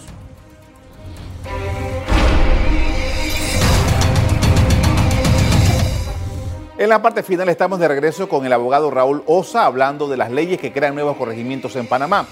En 6.78 6.90
la 6.90 7.02
parte 7.02 7.22
final 7.22 7.50
estamos 7.50 7.80
de 7.80 7.88
regreso 7.90 8.30
con 8.30 8.46
el 8.46 8.54
abogado 8.54 8.90
Raúl 8.90 9.24
Osa 9.26 9.66
hablando 9.66 10.08
de 10.08 10.16
las 10.16 10.32
leyes 10.32 10.58
que 10.58 10.72
crean 10.72 10.96
nuevos 10.96 11.18
corregimientos 11.18 11.76
en 11.76 11.88
Panamá. 11.88 12.28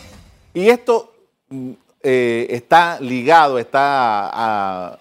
Y 0.53 0.69
esto 0.69 1.13
mm, 1.49 1.71
eh, 2.03 2.47
está 2.51 3.01
ligado, 3.01 3.59
está, 3.59 4.97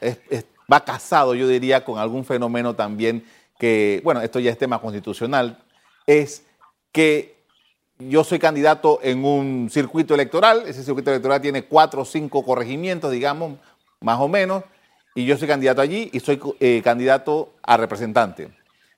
va 0.72 0.84
casado, 0.84 1.34
yo 1.34 1.46
diría, 1.46 1.84
con 1.84 1.98
algún 1.98 2.24
fenómeno 2.24 2.74
también 2.74 3.24
que, 3.58 4.00
bueno, 4.04 4.20
esto 4.20 4.40
ya 4.40 4.50
es 4.50 4.58
tema 4.58 4.80
constitucional, 4.80 5.58
es 6.06 6.44
que 6.92 7.34
yo 7.98 8.24
soy 8.24 8.38
candidato 8.38 8.98
en 9.02 9.24
un 9.24 9.68
circuito 9.70 10.14
electoral, 10.14 10.64
ese 10.66 10.82
circuito 10.82 11.10
electoral 11.10 11.40
tiene 11.40 11.64
cuatro 11.64 12.02
o 12.02 12.04
cinco 12.04 12.44
corregimientos, 12.44 13.10
digamos, 13.12 13.58
más 14.00 14.18
o 14.20 14.28
menos, 14.28 14.64
y 15.14 15.24
yo 15.24 15.36
soy 15.36 15.46
candidato 15.46 15.80
allí 15.80 16.10
y 16.12 16.20
soy 16.20 16.40
eh, 16.60 16.80
candidato 16.82 17.54
a 17.62 17.76
representante. 17.76 18.50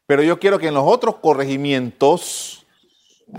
Pero 0.07 0.23
yo 0.23 0.39
quiero 0.39 0.59
que 0.59 0.69
en 0.69 0.75
los 0.75 0.85
otros 0.87 1.17
corregimientos, 1.17 2.65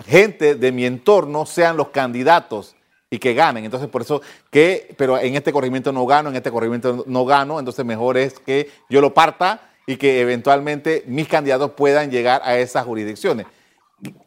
gente 0.06 0.56
de 0.56 0.72
mi 0.72 0.86
entorno 0.86 1.46
sean 1.46 1.78
los 1.78 1.90
candidatos 1.90 2.76
y 3.10 3.20
que 3.20 3.34
ganen. 3.34 3.66
Entonces, 3.66 3.90
por 3.90 4.02
eso 4.02 4.22
que, 4.52 4.94
pero 4.98 5.18
en 5.18 5.36
este 5.36 5.52
corregimiento 5.52 5.92
no 5.92 6.06
gano, 6.06 6.30
en 6.30 6.36
este 6.36 6.52
corregimiento 6.52 7.04
no 7.08 7.26
gano, 7.26 7.58
entonces 7.58 7.86
mejor 7.86 8.18
es 8.18 8.38
que 8.38 8.70
yo 8.90 9.02
lo 9.02 9.14
parta 9.14 9.67
y 9.88 9.95
que 9.95 10.19
eventualmente 10.19 11.04
mis 11.08 11.28
candidatos 11.30 11.71
puedan 11.71 12.12
llegar 12.12 12.41
a 12.43 12.60
esas 12.60 12.86
jurisdicciones. 12.86 13.47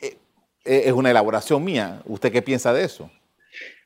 Eh, 0.01 0.17
eh, 0.65 0.83
es 0.87 0.93
una 0.93 1.11
elaboración 1.11 1.63
mía. 1.63 2.01
¿Usted 2.07 2.33
qué 2.33 2.41
piensa 2.41 2.73
de 2.73 2.85
eso? 2.85 3.11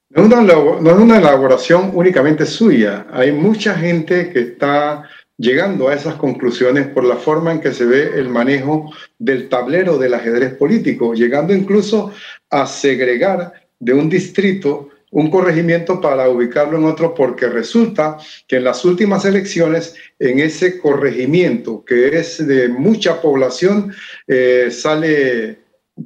No 0.08 0.22
es 0.22 0.96
una 0.96 1.18
elaboración 1.18 1.90
únicamente 1.92 2.46
suya. 2.46 3.06
Hay 3.12 3.32
mucha 3.32 3.74
gente 3.74 4.32
que 4.32 4.40
está 4.40 5.10
llegando 5.36 5.88
a 5.88 5.94
esas 5.94 6.14
conclusiones 6.14 6.86
por 6.86 7.02
la 7.02 7.16
forma 7.16 7.50
en 7.50 7.60
que 7.60 7.72
se 7.72 7.84
ve 7.84 8.12
el 8.14 8.28
manejo 8.28 8.92
del 9.18 9.48
tablero 9.48 9.98
del 9.98 10.14
ajedrez 10.14 10.54
político, 10.54 11.14
llegando 11.14 11.52
incluso 11.52 12.12
a 12.50 12.66
segregar 12.66 13.52
de 13.80 13.92
un 13.92 14.08
distrito 14.08 14.90
un 15.14 15.30
corregimiento 15.30 16.00
para 16.00 16.28
ubicarlo 16.28 16.76
en 16.76 16.84
otro 16.84 17.14
porque 17.14 17.46
resulta 17.48 18.18
que 18.48 18.56
en 18.56 18.64
las 18.64 18.84
últimas 18.84 19.24
elecciones 19.24 19.94
en 20.18 20.40
ese 20.40 20.80
corregimiento 20.80 21.84
que 21.84 22.18
es 22.18 22.44
de 22.44 22.68
mucha 22.68 23.22
población 23.22 23.94
eh, 24.26 24.70
sale 24.72 25.60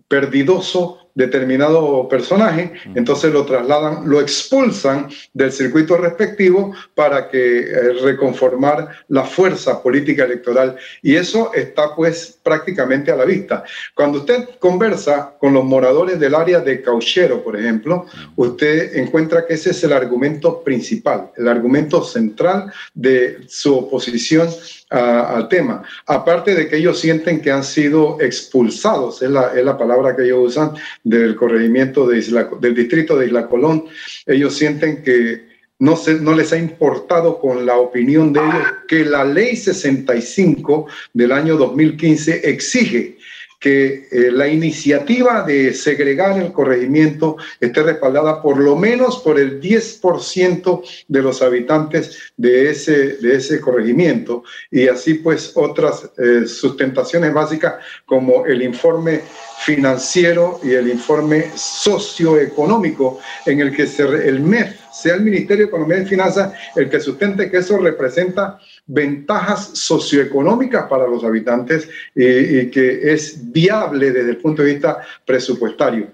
perdidoso 0.08 1.07
determinado 1.18 2.06
personaje, 2.08 2.72
entonces 2.94 3.32
lo 3.32 3.44
trasladan, 3.44 4.08
lo 4.08 4.20
expulsan 4.20 5.08
del 5.34 5.50
circuito 5.50 5.96
respectivo 5.96 6.72
para 6.94 7.28
que 7.28 7.58
eh, 7.58 7.92
reconformar 8.04 8.88
la 9.08 9.24
fuerza 9.24 9.82
política 9.82 10.24
electoral. 10.24 10.76
Y 11.02 11.16
eso 11.16 11.52
está 11.54 11.96
pues 11.96 12.38
prácticamente 12.40 13.10
a 13.10 13.16
la 13.16 13.24
vista. 13.24 13.64
Cuando 13.96 14.20
usted 14.20 14.48
conversa 14.60 15.34
con 15.40 15.52
los 15.52 15.64
moradores 15.64 16.20
del 16.20 16.36
área 16.36 16.60
de 16.60 16.82
Cauchero, 16.82 17.42
por 17.42 17.58
ejemplo, 17.58 18.06
usted 18.36 18.96
encuentra 18.96 19.44
que 19.44 19.54
ese 19.54 19.70
es 19.70 19.82
el 19.82 19.94
argumento 19.94 20.62
principal, 20.62 21.32
el 21.36 21.48
argumento 21.48 22.04
central 22.04 22.72
de 22.94 23.38
su 23.48 23.76
oposición 23.76 24.48
al 24.90 25.48
tema. 25.48 25.82
Aparte 26.06 26.54
de 26.54 26.68
que 26.68 26.76
ellos 26.76 26.98
sienten 26.98 27.40
que 27.40 27.50
han 27.50 27.64
sido 27.64 28.18
expulsados, 28.20 29.22
es 29.22 29.30
la, 29.30 29.52
es 29.54 29.64
la 29.64 29.76
palabra 29.76 30.16
que 30.16 30.24
ellos 30.24 30.48
usan, 30.48 30.72
del 31.04 31.36
corregimiento 31.36 32.06
de 32.06 32.18
del 32.60 32.74
distrito 32.74 33.16
de 33.16 33.26
Isla 33.26 33.46
Colón, 33.48 33.84
ellos 34.26 34.56
sienten 34.56 35.02
que 35.02 35.48
no, 35.80 35.96
se, 35.96 36.14
no 36.14 36.34
les 36.34 36.52
ha 36.52 36.58
importado 36.58 37.38
con 37.38 37.64
la 37.64 37.76
opinión 37.76 38.32
de 38.32 38.40
ellos 38.40 38.66
que 38.88 39.04
la 39.04 39.24
ley 39.24 39.54
65 39.54 40.86
del 41.12 41.32
año 41.32 41.56
2015 41.56 42.48
exige 42.50 43.17
que 43.58 44.08
eh, 44.10 44.30
la 44.30 44.46
iniciativa 44.48 45.42
de 45.42 45.74
segregar 45.74 46.38
el 46.38 46.52
corregimiento 46.52 47.36
esté 47.60 47.82
respaldada 47.82 48.40
por 48.40 48.58
lo 48.58 48.76
menos 48.76 49.18
por 49.18 49.38
el 49.38 49.60
10% 49.60 50.82
de 51.08 51.22
los 51.22 51.42
habitantes 51.42 52.32
de 52.36 52.70
ese, 52.70 53.16
de 53.16 53.36
ese 53.36 53.60
corregimiento. 53.60 54.44
Y 54.70 54.86
así 54.86 55.14
pues 55.14 55.52
otras 55.54 56.08
eh, 56.18 56.46
sustentaciones 56.46 57.32
básicas 57.34 57.74
como 58.06 58.46
el 58.46 58.62
informe 58.62 59.22
financiero 59.58 60.60
y 60.62 60.72
el 60.72 60.88
informe 60.88 61.50
socioeconómico 61.56 63.18
en 63.44 63.60
el 63.60 63.74
que 63.74 63.86
se, 63.86 64.04
el 64.04 64.40
MEF 64.40 64.76
sea 64.92 65.14
el 65.14 65.22
Ministerio 65.22 65.64
de 65.64 65.68
Economía 65.68 65.98
y 65.98 66.06
Finanzas 66.06 66.52
el 66.74 66.88
que 66.88 67.00
sustente 67.00 67.50
que 67.50 67.58
eso 67.58 67.78
representa 67.78 68.58
ventajas 68.88 69.70
socioeconómicas 69.74 70.88
para 70.88 71.06
los 71.06 71.22
habitantes 71.22 71.88
y, 72.14 72.70
que 72.70 73.12
es 73.12 73.52
viable 73.52 74.10
desde 74.10 74.30
el 74.30 74.36
punto 74.38 74.62
de 74.62 74.72
vista 74.72 75.02
presupuestario. 75.24 76.12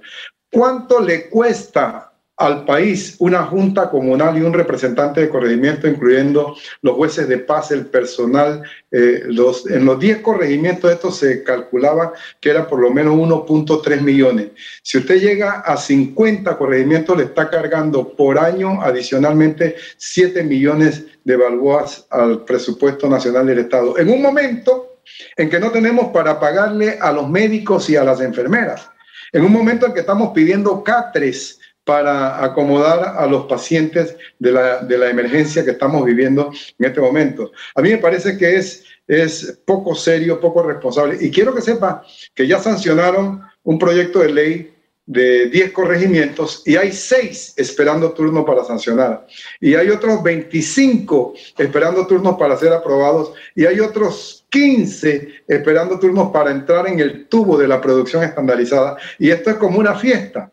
¿Cuánto 0.50 1.00
le 1.00 1.28
cuesta 1.30 2.13
al 2.36 2.64
país 2.64 3.14
una 3.20 3.44
junta 3.44 3.88
comunal 3.90 4.36
y 4.36 4.42
un 4.42 4.52
representante 4.52 5.20
de 5.20 5.28
corregimiento, 5.28 5.86
incluyendo 5.86 6.56
los 6.82 6.96
jueces 6.96 7.28
de 7.28 7.38
paz, 7.38 7.70
el 7.70 7.86
personal. 7.86 8.62
Eh, 8.90 9.22
los, 9.26 9.68
en 9.70 9.84
los 9.84 9.98
10 9.98 10.18
corregimientos 10.20 10.90
estos 10.90 11.16
se 11.18 11.44
calculaba 11.44 12.12
que 12.40 12.50
era 12.50 12.66
por 12.66 12.80
lo 12.80 12.90
menos 12.90 13.14
1.3 13.14 14.00
millones. 14.00 14.48
Si 14.82 14.98
usted 14.98 15.20
llega 15.20 15.60
a 15.60 15.76
50 15.76 16.56
corregimientos, 16.58 17.16
le 17.16 17.24
está 17.24 17.48
cargando 17.48 18.08
por 18.16 18.38
año 18.38 18.82
adicionalmente 18.82 19.76
7 19.96 20.42
millones 20.42 21.04
de 21.24 21.36
balboas 21.36 22.06
al 22.10 22.44
presupuesto 22.44 23.08
nacional 23.08 23.46
del 23.46 23.60
Estado. 23.60 23.96
En 23.98 24.10
un 24.10 24.20
momento 24.20 24.98
en 25.36 25.50
que 25.50 25.60
no 25.60 25.70
tenemos 25.70 26.08
para 26.12 26.40
pagarle 26.40 26.98
a 27.00 27.12
los 27.12 27.28
médicos 27.28 27.88
y 27.90 27.96
a 27.96 28.04
las 28.04 28.20
enfermeras. 28.20 28.90
En 29.32 29.44
un 29.44 29.52
momento 29.52 29.86
en 29.86 29.94
que 29.94 30.00
estamos 30.00 30.32
pidiendo 30.32 30.82
catres 30.82 31.60
para 31.84 32.42
acomodar 32.42 33.16
a 33.16 33.26
los 33.26 33.44
pacientes 33.44 34.16
de 34.38 34.52
la, 34.52 34.78
de 34.78 34.98
la, 34.98 35.10
emergencia 35.10 35.64
que 35.64 35.72
estamos 35.72 36.04
viviendo 36.04 36.50
en 36.78 36.86
este 36.86 37.00
momento. 37.00 37.52
A 37.74 37.82
mí 37.82 37.90
me 37.90 37.98
parece 37.98 38.38
que 38.38 38.56
es, 38.56 38.84
es 39.06 39.60
poco 39.66 39.94
serio, 39.94 40.40
poco 40.40 40.62
responsable. 40.62 41.18
Y 41.20 41.30
quiero 41.30 41.54
que 41.54 41.60
sepa 41.60 42.02
que 42.34 42.46
ya 42.46 42.58
sancionaron 42.58 43.42
un 43.62 43.78
proyecto 43.78 44.20
de 44.20 44.32
ley 44.32 44.74
de 45.06 45.50
10 45.50 45.72
corregimientos 45.72 46.62
y 46.64 46.76
hay 46.76 46.90
6 46.90 47.54
esperando 47.56 48.12
turno 48.12 48.44
para 48.44 48.64
sancionar. 48.64 49.26
Y 49.60 49.74
hay 49.74 49.90
otros 49.90 50.22
25 50.22 51.34
esperando 51.58 52.06
turnos 52.06 52.36
para 52.38 52.56
ser 52.56 52.72
aprobados 52.72 53.32
y 53.54 53.66
hay 53.66 53.80
otros 53.80 54.46
15 54.48 55.44
esperando 55.46 55.98
turnos 55.98 56.30
para 56.30 56.50
entrar 56.50 56.88
en 56.88 57.00
el 57.00 57.28
tubo 57.28 57.58
de 57.58 57.68
la 57.68 57.80
producción 57.80 58.22
estandarizada. 58.24 58.96
Y 59.18 59.30
esto 59.30 59.50
es 59.50 59.56
como 59.56 59.78
una 59.78 59.94
fiesta. 59.94 60.50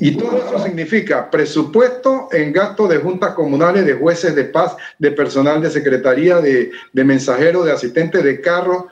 Y 0.00 0.16
todo 0.16 0.38
eso 0.38 0.64
significa 0.64 1.28
presupuesto 1.28 2.28
en 2.30 2.52
gasto 2.52 2.86
de 2.86 2.98
juntas 2.98 3.34
comunales, 3.34 3.84
de 3.84 3.94
jueces 3.94 4.34
de 4.34 4.44
paz, 4.44 4.76
de 4.98 5.10
personal 5.10 5.60
de 5.60 5.70
secretaría, 5.70 6.40
de, 6.40 6.70
de 6.92 7.04
mensajeros, 7.04 7.64
de 7.64 7.72
asistentes 7.72 8.22
de 8.22 8.40
carro 8.40 8.88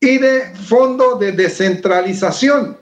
y 0.00 0.18
de 0.18 0.54
fondo 0.54 1.16
de 1.16 1.32
descentralización, 1.32 2.76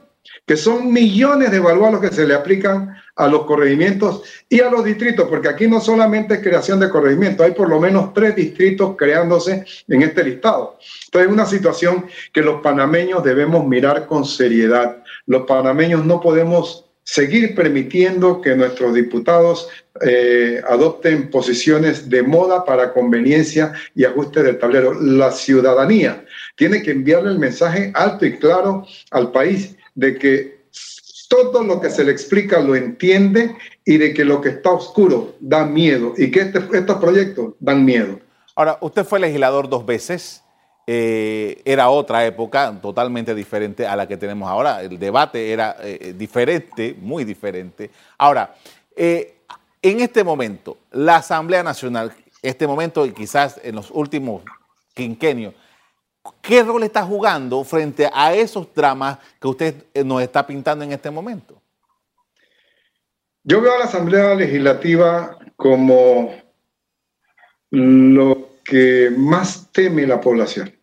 que 0.46 0.56
son 0.56 0.90
millones 0.92 1.50
de 1.50 1.58
los 1.58 2.00
que 2.00 2.08
se 2.08 2.26
le 2.26 2.34
aplican 2.34 2.96
a 3.16 3.28
los 3.28 3.44
corregimientos 3.44 4.22
y 4.48 4.60
a 4.60 4.70
los 4.70 4.84
distritos, 4.84 5.26
porque 5.28 5.48
aquí 5.48 5.66
no 5.66 5.80
solamente 5.80 6.34
es 6.34 6.40
creación 6.40 6.78
de 6.80 6.90
corregimientos, 6.90 7.46
hay 7.46 7.52
por 7.52 7.68
lo 7.68 7.80
menos 7.80 8.12
tres 8.12 8.36
distritos 8.36 8.94
creándose 8.96 9.64
en 9.88 10.02
este 10.02 10.22
listado. 10.22 10.78
Entonces 11.06 11.28
es 11.28 11.32
una 11.34 11.46
situación 11.46 12.06
que 12.32 12.42
los 12.42 12.60
panameños 12.60 13.24
debemos 13.24 13.66
mirar 13.66 14.06
con 14.06 14.24
seriedad. 14.24 15.02
Los 15.26 15.46
panameños 15.46 16.04
no 16.04 16.20
podemos 16.20 16.85
seguir 17.06 17.54
permitiendo 17.54 18.40
que 18.40 18.56
nuestros 18.56 18.92
diputados 18.92 19.68
eh, 20.04 20.60
adopten 20.68 21.30
posiciones 21.30 22.10
de 22.10 22.22
moda 22.22 22.64
para 22.64 22.92
conveniencia 22.92 23.72
y 23.94 24.04
ajuste 24.04 24.42
del 24.42 24.58
tablero. 24.58 24.92
La 24.92 25.30
ciudadanía 25.30 26.24
tiene 26.56 26.82
que 26.82 26.90
enviarle 26.90 27.30
el 27.30 27.38
mensaje 27.38 27.92
alto 27.94 28.26
y 28.26 28.36
claro 28.38 28.84
al 29.12 29.30
país 29.30 29.76
de 29.94 30.18
que 30.18 30.56
todo 31.28 31.62
lo 31.62 31.80
que 31.80 31.90
se 31.90 32.02
le 32.02 32.10
explica 32.10 32.60
lo 32.60 32.74
entiende 32.74 33.56
y 33.84 33.98
de 33.98 34.12
que 34.12 34.24
lo 34.24 34.40
que 34.40 34.48
está 34.50 34.72
oscuro 34.72 35.36
da 35.38 35.64
miedo 35.64 36.12
y 36.16 36.32
que 36.32 36.40
este, 36.40 36.58
estos 36.72 36.98
proyectos 36.98 37.54
dan 37.60 37.84
miedo. 37.84 38.18
Ahora, 38.56 38.78
usted 38.80 39.04
fue 39.04 39.20
legislador 39.20 39.68
dos 39.68 39.86
veces. 39.86 40.42
Eh, 40.88 41.62
era 41.64 41.88
otra 41.88 42.24
época 42.24 42.72
totalmente 42.80 43.34
diferente 43.34 43.84
a 43.84 43.96
la 43.96 44.06
que 44.06 44.16
tenemos 44.16 44.48
ahora. 44.48 44.82
El 44.82 44.98
debate 44.98 45.50
era 45.50 45.76
eh, 45.80 46.14
diferente, 46.16 46.94
muy 47.00 47.24
diferente. 47.24 47.90
Ahora, 48.16 48.54
eh, 48.94 49.38
en 49.82 50.00
este 50.00 50.22
momento, 50.22 50.78
la 50.92 51.16
Asamblea 51.16 51.64
Nacional, 51.64 52.12
este 52.40 52.68
momento 52.68 53.04
y 53.04 53.12
quizás 53.12 53.60
en 53.64 53.74
los 53.74 53.90
últimos 53.90 54.42
quinquenios, 54.94 55.54
¿qué 56.40 56.62
rol 56.62 56.84
está 56.84 57.02
jugando 57.02 57.64
frente 57.64 58.08
a 58.12 58.32
esos 58.32 58.72
dramas 58.72 59.18
que 59.40 59.48
usted 59.48 59.74
nos 60.04 60.22
está 60.22 60.46
pintando 60.46 60.84
en 60.84 60.92
este 60.92 61.10
momento? 61.10 61.60
Yo 63.42 63.60
veo 63.60 63.74
a 63.74 63.78
la 63.78 63.84
Asamblea 63.86 64.34
Legislativa 64.36 65.36
como 65.56 66.32
lo 67.70 68.48
que 68.64 69.10
más 69.16 69.70
teme 69.72 70.06
la 70.06 70.20
población. 70.20 70.75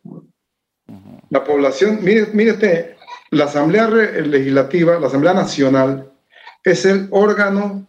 La 1.33 1.43
población, 1.43 1.97
mire, 2.03 2.51
usted, 2.51 2.95
la 3.31 3.45
Asamblea 3.45 3.87
Legislativa, 3.87 4.99
la 4.99 5.07
Asamblea 5.07 5.33
Nacional, 5.33 6.11
es 6.63 6.85
el 6.85 7.07
órgano 7.09 7.87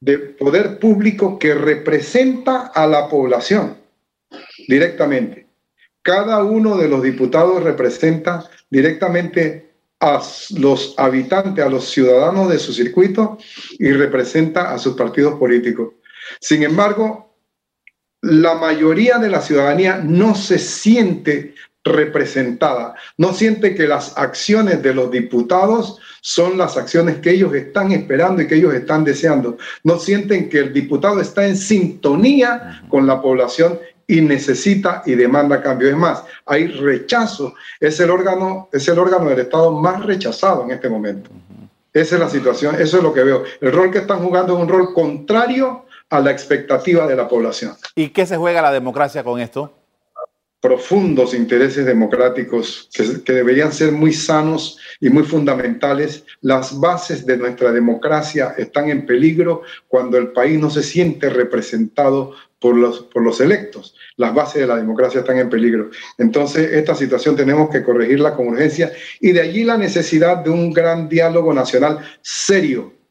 de 0.00 0.18
poder 0.18 0.78
público 0.78 1.38
que 1.38 1.52
representa 1.52 2.68
a 2.68 2.86
la 2.86 3.10
población 3.10 3.76
directamente. 4.66 5.46
Cada 6.00 6.42
uno 6.42 6.78
de 6.78 6.88
los 6.88 7.02
diputados 7.02 7.62
representa 7.62 8.48
directamente 8.70 9.74
a 10.00 10.22
los 10.56 10.94
habitantes, 10.96 11.62
a 11.62 11.68
los 11.68 11.90
ciudadanos 11.90 12.48
de 12.48 12.58
su 12.58 12.72
circuito 12.72 13.36
y 13.78 13.92
representa 13.92 14.72
a 14.72 14.78
sus 14.78 14.96
partidos 14.96 15.38
políticos. 15.38 15.92
Sin 16.40 16.62
embargo, 16.62 17.36
la 18.22 18.54
mayoría 18.54 19.18
de 19.18 19.28
la 19.28 19.42
ciudadanía 19.42 19.98
no 19.98 20.34
se 20.34 20.58
siente 20.58 21.54
representada, 21.84 22.94
no 23.18 23.34
siente 23.34 23.74
que 23.74 23.86
las 23.86 24.16
acciones 24.16 24.82
de 24.82 24.94
los 24.94 25.10
diputados 25.10 25.98
son 26.22 26.56
las 26.56 26.76
acciones 26.78 27.18
que 27.18 27.30
ellos 27.30 27.54
están 27.54 27.92
esperando 27.92 28.40
y 28.40 28.46
que 28.46 28.54
ellos 28.54 28.72
están 28.74 29.04
deseando. 29.04 29.58
No 29.82 29.98
sienten 29.98 30.48
que 30.48 30.60
el 30.60 30.72
diputado 30.72 31.20
está 31.20 31.46
en 31.46 31.56
sintonía 31.56 32.82
con 32.88 33.06
la 33.06 33.20
población 33.20 33.78
y 34.06 34.22
necesita 34.22 35.02
y 35.04 35.14
demanda 35.14 35.62
cambio. 35.62 35.88
Es 35.88 35.96
más, 35.96 36.24
hay 36.46 36.68
rechazo. 36.68 37.54
Es 37.78 38.00
el 38.00 38.10
órgano, 38.10 38.68
es 38.72 38.88
el 38.88 38.98
órgano 38.98 39.28
del 39.28 39.40
Estado 39.40 39.72
más 39.72 40.04
rechazado 40.04 40.64
en 40.64 40.70
este 40.70 40.88
momento. 40.88 41.30
Esa 41.92 42.16
es 42.16 42.20
la 42.20 42.28
situación, 42.28 42.74
eso 42.74 42.96
es 42.96 43.02
lo 43.02 43.12
que 43.12 43.22
veo. 43.22 43.44
El 43.60 43.72
rol 43.72 43.90
que 43.90 43.98
están 43.98 44.18
jugando 44.20 44.54
es 44.54 44.62
un 44.62 44.68
rol 44.68 44.92
contrario 44.94 45.84
a 46.10 46.20
la 46.20 46.30
expectativa 46.30 47.06
de 47.06 47.16
la 47.16 47.28
población. 47.28 47.74
¿Y 47.94 48.08
qué 48.08 48.26
se 48.26 48.36
juega 48.36 48.62
la 48.62 48.72
democracia 48.72 49.22
con 49.22 49.40
esto? 49.40 49.83
Profundos 50.64 51.34
intereses 51.34 51.84
democráticos 51.84 52.88
que, 52.94 53.32
deberían 53.34 53.70
ser 53.70 53.92
muy 53.92 54.14
sanos 54.14 54.78
y 54.98 55.10
muy 55.10 55.24
fundamentales. 55.24 56.24
Las 56.40 56.80
bases 56.80 57.26
de 57.26 57.36
nuestra 57.36 57.70
democracia 57.70 58.54
están 58.56 58.88
en 58.88 59.04
peligro 59.04 59.60
cuando 59.88 60.16
el 60.16 60.28
país 60.28 60.58
no 60.58 60.70
se 60.70 60.82
siente 60.82 61.28
representado 61.28 62.32
por 62.58 62.76
los, 62.76 63.00
por 63.00 63.22
los 63.22 63.42
electos. 63.42 63.94
Las 64.16 64.32
bases 64.32 64.62
de 64.62 64.66
la 64.66 64.76
democracia 64.76 65.20
están 65.20 65.36
en 65.36 65.50
peligro. 65.50 65.90
Entonces, 66.16 66.72
esta 66.72 66.94
situación 66.94 67.36
tenemos 67.36 67.68
que 67.68 67.82
corregirla 67.82 68.34
con 68.34 68.48
urgencia 68.48 68.90
y 69.20 69.32
de 69.32 69.42
allí 69.42 69.64
la 69.64 69.76
necesidad 69.76 70.38
de 70.38 70.48
un 70.48 70.72
gran 70.72 71.10
diálogo 71.10 71.52
nacional 71.52 71.98
serio 72.22 73.03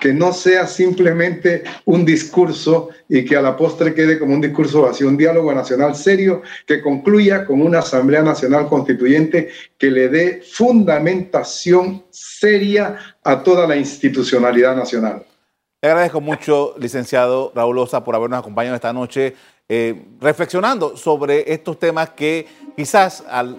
que 0.00 0.12
no 0.12 0.32
sea 0.32 0.66
simplemente 0.66 1.62
un 1.84 2.04
discurso 2.04 2.88
y 3.08 3.24
que 3.24 3.36
a 3.36 3.42
la 3.42 3.56
postre 3.56 3.94
quede 3.94 4.18
como 4.18 4.34
un 4.34 4.40
discurso 4.40 4.82
vacío, 4.82 5.08
un 5.08 5.16
diálogo 5.16 5.52
nacional 5.52 5.94
serio 5.94 6.42
que 6.66 6.80
concluya 6.80 7.44
con 7.44 7.60
una 7.60 7.80
Asamblea 7.80 8.22
Nacional 8.22 8.66
Constituyente 8.68 9.50
que 9.76 9.90
le 9.90 10.08
dé 10.08 10.42
fundamentación 10.42 12.04
seria 12.10 12.96
a 13.22 13.42
toda 13.42 13.66
la 13.66 13.76
institucionalidad 13.76 14.74
nacional. 14.74 15.24
Le 15.82 15.88
agradezco 15.88 16.20
mucho, 16.20 16.74
licenciado 16.78 17.52
Raúl 17.54 17.78
Osa, 17.78 18.04
por 18.04 18.14
habernos 18.14 18.38
acompañado 18.38 18.76
esta 18.76 18.92
noche 18.92 19.34
eh, 19.68 20.02
reflexionando 20.20 20.96
sobre 20.96 21.52
estos 21.52 21.78
temas 21.78 22.10
que 22.10 22.46
quizás 22.76 23.22
al 23.30 23.56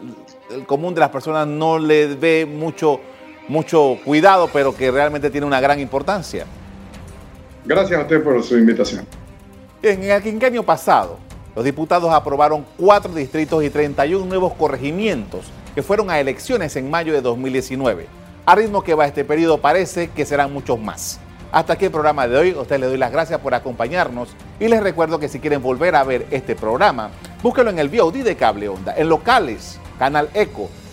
común 0.67 0.93
de 0.93 0.99
las 0.99 1.09
personas 1.09 1.47
no 1.47 1.79
le 1.79 2.07
ve 2.15 2.45
mucho 2.45 2.99
mucho 3.47 3.97
cuidado, 4.03 4.49
pero 4.51 4.75
que 4.75 4.91
realmente 4.91 5.29
tiene 5.29 5.47
una 5.47 5.59
gran 5.59 5.79
importancia. 5.79 6.45
Gracias 7.65 7.99
a 7.99 8.03
usted 8.03 8.23
por 8.23 8.41
su 8.43 8.57
invitación. 8.57 9.05
En 9.83 10.03
el 10.03 10.21
quinquenio 10.21 10.63
pasado, 10.63 11.17
los 11.55 11.65
diputados 11.65 12.13
aprobaron 12.13 12.65
cuatro 12.77 13.13
distritos 13.13 13.63
y 13.63 13.69
31 13.69 14.25
nuevos 14.25 14.53
corregimientos 14.53 15.51
que 15.75 15.83
fueron 15.83 16.09
a 16.09 16.19
elecciones 16.19 16.75
en 16.75 16.89
mayo 16.89 17.13
de 17.13 17.21
2019. 17.21 18.07
A 18.45 18.55
ritmo 18.55 18.83
que 18.83 18.93
va 18.93 19.05
este 19.05 19.25
periodo 19.25 19.59
parece 19.59 20.09
que 20.09 20.25
serán 20.25 20.53
muchos 20.53 20.79
más. 20.79 21.19
Hasta 21.51 21.73
aquí 21.73 21.85
el 21.85 21.91
programa 21.91 22.27
de 22.27 22.37
hoy. 22.37 22.51
A 22.51 22.61
ustedes 22.61 22.81
les 22.81 22.89
doy 22.89 22.97
las 22.97 23.11
gracias 23.11 23.39
por 23.39 23.53
acompañarnos 23.53 24.29
y 24.59 24.67
les 24.67 24.81
recuerdo 24.81 25.19
que 25.19 25.27
si 25.27 25.39
quieren 25.39 25.61
volver 25.61 25.95
a 25.95 26.03
ver 26.03 26.25
este 26.31 26.55
programa, 26.55 27.11
búsquenlo 27.43 27.69
en 27.71 27.79
el 27.79 27.89
VOD 27.89 28.23
de 28.23 28.35
Cable 28.35 28.69
Onda, 28.69 28.95
en 28.95 29.09
locales, 29.09 29.79
Canal 29.99 30.29
Eco, 30.33 30.69